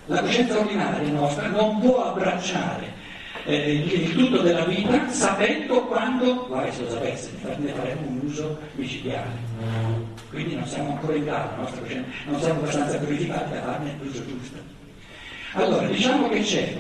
la 0.06 0.22
coscienza 0.22 0.60
ordinaria 0.60 1.10
nostra 1.12 1.48
non 1.48 1.80
può 1.80 2.12
abbracciare 2.12 3.00
eh, 3.46 3.74
il, 3.74 4.14
tutto 4.14 4.42
della 4.42 4.66
vita 4.66 5.10
sapendo 5.10 5.86
quando, 5.86 6.48
guarda 6.48 6.72
se 6.72 6.84
lo 6.84 6.90
sapesse, 6.90 7.32
ne 7.58 7.74
faremo 7.74 8.08
un 8.08 8.20
uso 8.24 8.60
micidiale. 8.76 9.50
Quindi 10.30 10.56
non 10.56 10.66
siamo 10.66 10.92
ancora 10.92 11.16
in 11.16 11.24
grado, 11.24 11.62
la 11.62 11.70
non 12.26 12.40
siamo 12.40 12.60
abbastanza 12.60 12.98
purificati 12.98 13.54
da 13.54 13.62
farne 13.62 13.98
l'uso 14.02 14.26
giusto. 14.26 14.80
Allora, 15.54 15.88
diciamo 15.88 16.30
che 16.30 16.42
c'è 16.42 16.78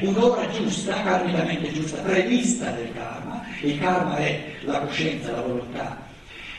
un'ora 0.00 0.48
giusta, 0.50 1.02
karmicamente 1.02 1.72
giusta, 1.72 2.00
prevista 2.02 2.70
del 2.70 2.92
karma, 2.92 3.44
il 3.60 3.78
karma 3.80 4.16
è 4.16 4.54
la 4.62 4.80
coscienza, 4.80 5.32
la 5.32 5.42
volontà 5.42 6.00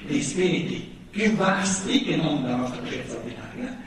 di 0.05 0.21
spiriti 0.21 0.91
più 1.09 1.33
vasti 1.35 2.03
che 2.03 2.17
non 2.17 2.43
la 2.43 2.55
nostra 2.55 2.81
coscienza 2.81 3.15
ordinaria, 3.15 3.81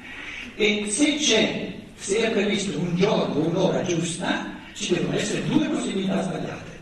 e 0.54 0.86
se 0.88 1.16
c'è, 1.16 1.74
se 1.96 2.26
è 2.26 2.30
previsto 2.30 2.78
un 2.78 2.96
giorno, 2.96 3.46
un'ora 3.46 3.82
giusta, 3.82 4.54
ci 4.72 4.94
devono 4.94 5.16
essere 5.16 5.44
due 5.44 5.68
possibilità 5.68 6.22
sbagliate. 6.22 6.74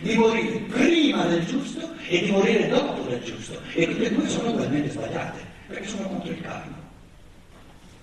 Di 0.00 0.14
morire 0.16 0.58
prima 0.60 1.24
del 1.24 1.44
giusto 1.46 1.94
e 2.06 2.20
di 2.22 2.30
morire 2.30 2.68
dopo 2.68 3.02
del 3.08 3.22
giusto. 3.22 3.60
E 3.74 3.86
tutte 3.86 4.06
e 4.06 4.12
due 4.12 4.28
sono 4.28 4.50
ugualmente 4.50 4.90
sbagliate, 4.90 5.38
perché 5.68 5.86
sono 5.86 6.08
contro 6.08 6.30
il 6.30 6.40
karma. 6.40 6.78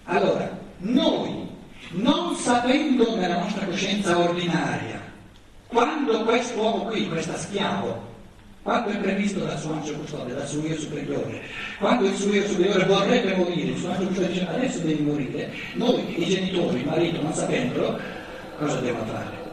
Allora, 0.03 0.57
noi, 0.77 1.47
non 1.91 2.35
sapendo 2.35 3.15
nella 3.15 3.39
nostra 3.39 3.65
coscienza 3.65 4.17
ordinaria, 4.17 5.01
quando 5.67 6.23
quest'uomo 6.23 6.85
qui, 6.85 7.07
questo 7.07 7.35
schiavo, 7.37 8.15
quando 8.61 8.89
è 8.89 8.97
previsto 8.97 9.39
dal 9.39 9.57
suo 9.57 9.73
angelo 9.73 9.99
custode, 9.99 10.33
dal 10.33 10.47
suo 10.47 10.65
io 10.65 10.77
superiore, 10.77 11.41
quando 11.79 12.07
il 12.07 12.15
suo 12.15 12.33
io 12.33 12.47
superiore 12.47 12.85
vorrebbe 12.85 13.35
morire, 13.35 13.71
il 13.71 13.77
suo 13.77 13.89
angelo 13.91 14.07
custode 14.07 14.27
dice 14.27 14.47
adesso 14.47 14.79
devi 14.79 15.03
morire, 15.03 15.53
noi, 15.73 16.21
i 16.21 16.25
genitori, 16.25 16.79
il 16.79 16.85
marito, 16.85 17.21
non 17.21 17.33
sapendolo, 17.33 17.99
cosa 18.57 18.79
devono 18.79 19.05
fare? 19.05 19.45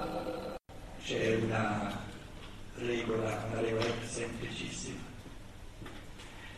C'è 1.04 1.38
una 1.42 2.02
regola, 2.76 3.46
una 3.50 3.60
regola 3.60 3.84
semplicissima. 4.06 4.98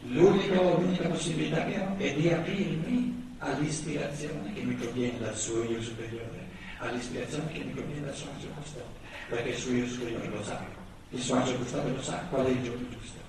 L'unica, 0.08 0.62
l'unica 0.62 1.08
possibilità 1.08 1.64
che 1.64 1.78
ho 1.80 1.94
è 1.98 2.14
di 2.14 2.28
aprirmi 2.30 3.15
all'ispirazione 3.38 4.52
che 4.54 4.62
mi 4.62 4.74
proviene 4.74 5.18
dal 5.18 5.36
suo 5.36 5.64
io 5.64 5.80
superiore, 5.82 6.46
all'ispirazione 6.78 7.52
che 7.52 7.58
mi 7.60 7.72
proviene 7.72 8.06
dal 8.06 8.14
suo 8.14 8.30
angelo 8.34 8.52
custode, 8.60 8.84
perché 9.28 9.48
il 9.50 9.56
suo 9.56 9.72
io 9.72 9.86
superiore 9.86 10.28
lo 10.28 10.42
sa, 10.42 10.64
il 11.10 11.20
suo 11.20 11.36
angelo 11.36 11.58
custode 11.58 11.90
lo 11.90 12.02
sa 12.02 12.24
qual 12.30 12.46
è 12.46 12.50
il 12.50 12.62
giorno 12.62 12.86
giusto. 12.90 13.24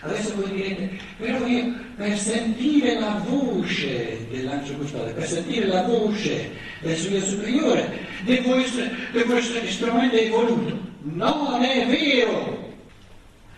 Adesso 0.00 0.36
voi 0.36 0.50
direte, 0.50 0.98
però 1.16 1.46
io 1.46 1.74
per 1.96 2.18
sentire 2.18 2.98
la 3.00 3.22
voce 3.26 4.26
dell'angelo 4.30 4.78
custode, 4.78 5.12
per 5.12 5.26
sentire 5.26 5.66
la 5.66 5.82
voce 5.82 6.52
del 6.80 6.96
suo 6.96 7.10
io 7.10 7.24
superiore, 7.24 8.06
devo 8.24 8.56
essere, 8.56 8.94
devo 9.12 9.36
essere 9.36 9.66
estremamente 9.66 10.26
evoluto. 10.26 10.78
Non 11.00 11.62
è 11.62 11.86
vero! 11.86 12.74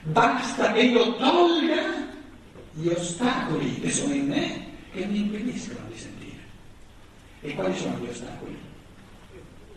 Basta 0.02 0.72
che 0.72 0.80
io 0.80 1.16
tolga 1.16 2.06
gli 2.72 2.88
ostacoli 2.88 3.80
che 3.80 3.90
sono 3.90 4.14
in 4.14 4.26
me 4.28 4.67
che 4.92 5.04
mi 5.04 5.18
impediscono 5.20 5.86
di 5.90 5.98
sentire. 5.98 6.36
E 7.40 7.54
quali 7.54 7.76
sono 7.76 7.98
gli 7.98 8.08
ostacoli? 8.08 8.58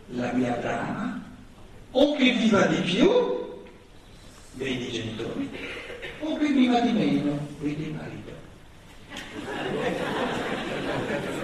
La 0.08 0.32
mia 0.32 0.52
brama, 0.52 1.22
o 1.92 2.16
che 2.16 2.32
viva 2.32 2.66
di 2.66 2.80
più, 2.82 3.08
vedi 4.54 4.88
i 4.88 4.92
genitori, 4.92 5.48
o 6.20 6.36
che 6.36 6.46
viva 6.48 6.80
di 6.80 6.92
meno, 6.92 7.38
vedi 7.60 7.82
il 7.82 7.94
marito. 7.94 8.30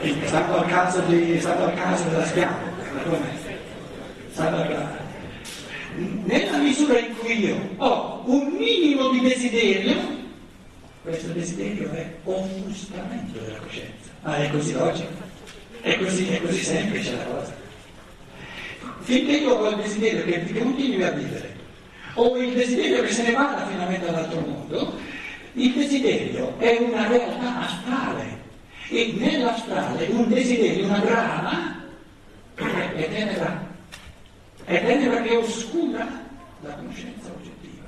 E 0.00 0.26
Stando 0.26 0.58
al 0.58 0.66
caso, 0.66 1.00
di, 1.02 1.38
stando 1.40 1.64
al 1.64 1.74
caso 1.74 2.08
della 2.08 2.26
schiava, 2.26 2.58
stando 4.30 4.56
al 4.56 4.68
caso. 4.68 5.06
Nella 6.24 6.58
misura 6.58 6.98
in 6.98 7.16
cui 7.16 7.44
io 7.46 7.74
ho 7.76 8.22
un 8.26 8.52
minimo 8.52 9.08
di 9.10 9.20
desiderio, 9.20 9.96
questo 11.08 11.32
desiderio 11.32 11.90
è 11.90 12.06
offuscamento 12.24 13.38
della 13.38 13.58
coscienza. 13.58 14.10
Ah, 14.22 14.36
è 14.36 14.50
così 14.50 14.72
logico? 14.72 15.26
È 15.80 15.98
così, 15.98 16.28
è 16.28 16.40
così 16.40 16.62
semplice 16.62 17.16
la 17.16 17.24
cosa. 17.24 17.56
Finché 19.00 19.32
io 19.32 19.54
ho 19.54 19.68
il 19.70 19.76
desiderio 19.76 20.24
che, 20.24 20.44
che 20.44 20.58
continui 20.58 21.02
a 21.02 21.10
vivere, 21.10 21.56
o 22.14 22.36
il 22.36 22.52
desiderio 22.52 23.02
che 23.02 23.12
se 23.12 23.22
ne 23.22 23.32
vada 23.32 23.66
finalmente 23.66 24.08
all'altro 24.08 24.40
mondo, 24.40 24.98
il 25.52 25.72
desiderio 25.72 26.58
è 26.58 26.76
una 26.78 27.08
realtà 27.08 27.60
astrale 27.60 28.38
e 28.90 29.14
nell'astrale 29.16 30.06
un 30.08 30.28
desiderio, 30.28 30.84
una 30.84 30.98
brama, 30.98 31.84
è 32.54 33.08
tenebra, 33.08 33.66
è 34.64 34.84
tenebra 34.84 35.22
che 35.22 35.36
oscura 35.36 36.06
la 36.60 36.74
conoscenza 36.74 37.30
oggettiva. 37.30 37.86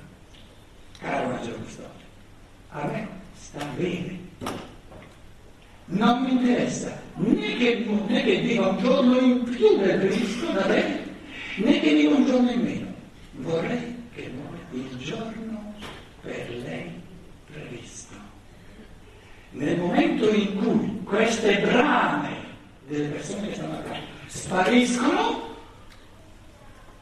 Caro 1.01 1.35
Angelo 1.35 1.57
Custode, 1.57 2.00
a 2.73 2.87
me 2.87 3.09
sta 3.35 3.65
bene. 3.77 4.19
Non 5.87 6.23
mi 6.23 6.33
interessa 6.33 7.01
né 7.15 7.57
che, 7.57 7.85
né 8.07 8.23
che 8.23 8.41
viva 8.41 8.69
un 8.69 8.79
giorno 8.79 9.19
in 9.19 9.43
più 9.43 9.77
del 9.77 9.99
previsto 9.99 10.53
da 10.53 10.63
te, 10.63 11.05
né 11.57 11.81
che 11.81 11.95
viva 11.95 12.15
un 12.15 12.27
giorno 12.27 12.51
in 12.51 12.63
meno. 12.63 12.87
Vorrei 13.33 14.09
che 14.15 14.31
muore 14.35 14.59
il 14.71 14.99
giorno 14.99 15.75
per 16.23 16.49
lei 16.65 16.93
previsto. 17.53 18.15
Nel 19.51 19.79
momento 19.79 20.33
in 20.33 20.57
cui 20.57 21.01
queste 21.03 21.59
brame 21.59 22.37
delle 22.87 23.09
persone 23.09 23.49
che 23.49 23.55
stanno 23.55 23.79
accanto 23.79 24.07
spariscono, 24.29 25.57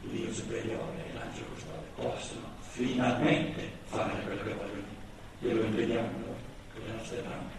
l'io 0.01 0.33
superiore 0.33 1.05
e 1.09 1.13
l'angelo 1.13 1.45
custode 1.53 1.85
possono 1.95 2.47
finalmente 2.71 3.69
fare 3.85 4.19
quello 4.23 4.41
che 4.41 4.53
vogliono. 4.53 4.78
Noi 5.99 6.37
con 6.73 6.81
le 6.85 6.93
nostre 6.97 7.21
brame. 7.21 7.57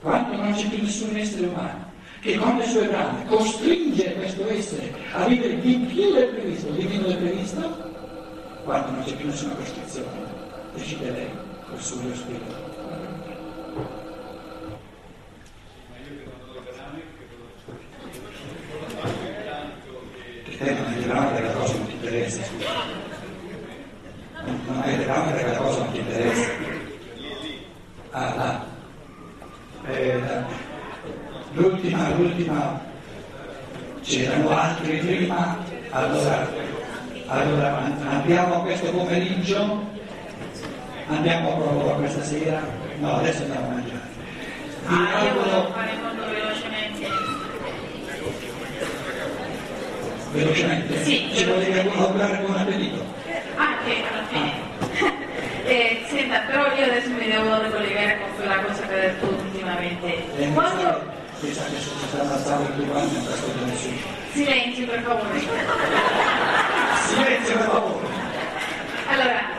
Quando 0.00 0.36
non 0.36 0.52
c'è 0.54 0.68
più 0.68 0.82
nessun 0.82 1.16
essere 1.16 1.46
umano 1.46 1.88
che 2.20 2.36
con 2.36 2.56
le 2.58 2.66
sue 2.66 2.86
brame 2.86 3.24
costringe 3.26 4.14
questo 4.14 4.46
essere 4.48 4.92
a 5.12 5.24
vivere 5.26 5.58
di 5.60 5.76
più 5.76 6.12
del 6.12 6.28
previsto, 6.28 6.70
di 6.70 6.84
meno 6.84 7.06
del 7.06 7.16
previsto, 7.16 7.60
quando 8.64 8.90
non 8.90 9.04
c'è 9.04 9.14
più 9.14 9.26
nessuna 9.26 9.54
costrizione, 9.54 10.08
decide 10.74 11.10
lei 11.10 11.30
col 11.66 11.80
suo 11.80 12.14
spirito. 12.14 12.68
Che 20.44 20.58
te 20.58 20.72
non 20.74 20.92
hai 20.92 21.02
brame 21.02 21.30
perché 21.30 21.46
la 21.46 21.52
cosa 21.54 21.72
non 21.74 21.86
ti 21.86 21.92
interessa, 21.92 22.42
scusa. 22.42 22.68
Non 24.44 24.80
hai 24.82 24.96
brame 24.96 25.32
perché 25.32 25.50
la 25.50 25.56
cosa 25.56 25.78
non 25.78 25.92
ti 25.92 25.98
interessa. 25.98 26.50
Ah, 28.10 28.34
là. 28.34 28.68
Eh, 29.86 30.20
l'ultima, 31.52 32.08
l'ultima, 32.14 32.80
c'erano 34.02 34.50
altri 34.50 34.98
prima, 34.98 35.58
allora, 35.90 36.48
allora 37.26 37.76
andiamo 38.08 38.62
questo 38.62 38.90
pomeriggio, 38.90 39.84
andiamo 41.08 41.56
proprio 41.56 41.94
questa 41.96 42.19
sera, 42.30 42.62
no 43.00 43.16
adesso 43.16 43.42
andiamo 43.42 43.66
a 43.66 43.70
mangiare. 43.70 44.08
Ah, 44.86 45.24
io 45.24 45.34
volevo 45.34 45.72
fare 45.72 45.92
molto 46.00 46.22
velocemente. 46.30 47.08
velocemente, 50.30 51.04
Sì, 51.04 51.28
ci 51.34 51.44
volevi 51.44 51.78
augurare 51.78 52.36
buon 52.44 52.56
appetito. 52.56 53.04
Anche 53.56 54.02
alla 54.08 54.24
fine. 54.28 54.68
Eh, 55.64 56.04
senta, 56.08 56.38
però 56.46 56.72
io 56.72 56.84
adesso 56.84 57.08
mi 57.10 57.26
devo 57.26 57.62
ricollegare 57.62 58.18
con 58.20 58.28
quella 58.36 58.60
cosa 58.60 58.86
che 58.86 58.94
hai 58.94 59.00
detto 59.00 59.26
ultimamente. 59.26 60.36
E 60.36 60.46
mi 60.46 60.52
Quando... 60.52 60.82
sa 60.82 61.00
che 61.40 61.52
se 61.52 61.60
ci 61.80 62.06
stanno 62.08 62.32
alzando 62.32 62.66
tutti 62.70 62.88
quanti 62.88 63.14
non 63.16 63.26
ascolta 63.26 63.64
nessuno. 63.64 63.96
Silenzio 64.32 64.86
per 64.86 65.00
favore. 65.02 65.40
Silenzio 67.06 67.56
per 67.56 67.66
favore. 67.66 68.06
Allora, 69.08 69.40
eh, 69.40 69.49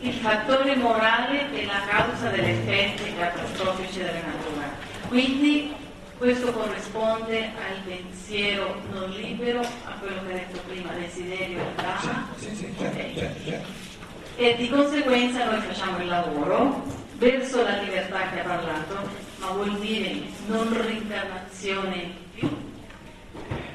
il 0.00 0.14
fattore 0.14 0.76
morale 0.76 1.52
è 1.52 1.64
la 1.66 1.82
causa 1.86 2.28
degli 2.28 2.48
effetti 2.48 3.14
catastrofici 3.16 3.98
della 3.98 4.12
natura. 4.12 4.68
Quindi 5.08 5.74
questo 6.16 6.52
corrisponde 6.52 7.38
al 7.38 7.80
pensiero 7.84 8.80
non 8.92 9.10
libero, 9.10 9.60
a 9.60 9.92
quello 9.98 10.22
che 10.26 10.32
ha 10.32 10.36
detto 10.36 10.60
prima, 10.66 10.92
desiderio 10.92 11.58
e 11.60 11.72
brama. 11.76 12.28
Sì, 12.36 12.54
sì, 12.54 12.74
certo. 12.78 13.78
E 14.36 14.56
di 14.56 14.68
conseguenza 14.70 15.44
noi 15.44 15.60
facciamo 15.60 15.98
il 15.98 16.06
lavoro 16.06 16.82
verso 17.16 17.62
la 17.62 17.76
libertà 17.82 18.30
che 18.32 18.40
ha 18.40 18.44
parlato, 18.44 19.08
ma 19.38 19.46
vuol 19.48 19.78
dire 19.80 20.14
non 20.46 20.82
reincarnazione 20.82 21.96
in 21.96 22.12
più. 22.34 22.48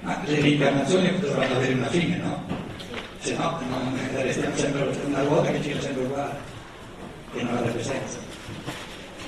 Ma 0.01 0.21
le 0.25 0.41
reincarnazioni 0.41 1.19
dovranno 1.19 1.55
avere 1.55 1.73
una 1.73 1.88
fine, 1.88 2.17
no? 2.17 2.64
Se 3.25 3.33
no, 3.33 3.59
non 3.69 3.97
restiamo 4.21 4.55
sempre 4.55 4.88
una 5.03 5.23
ruota 5.23 5.49
che 5.49 5.59
gira 5.59 5.81
sempre 5.81 6.03
uguale 6.03 6.38
e 7.33 7.41
non 7.41 7.57
avrebbe 7.57 7.83
senso. 7.83 8.19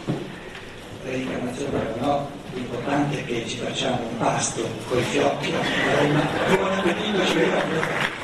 Le 0.06 1.10
reincarnazioni 1.10 1.72
però 1.72 1.96
no, 2.00 2.30
l'importante 2.54 3.18
è 3.18 3.26
che 3.26 3.48
ci 3.48 3.58
facciamo 3.58 3.98
un 4.08 4.18
pasto 4.20 4.62
con 4.88 5.00
i 5.00 5.02
fiocchi, 5.02 5.52
buon 6.56 6.74
appetito, 6.74 7.26
ci 7.26 7.34
vediamo. 7.38 8.17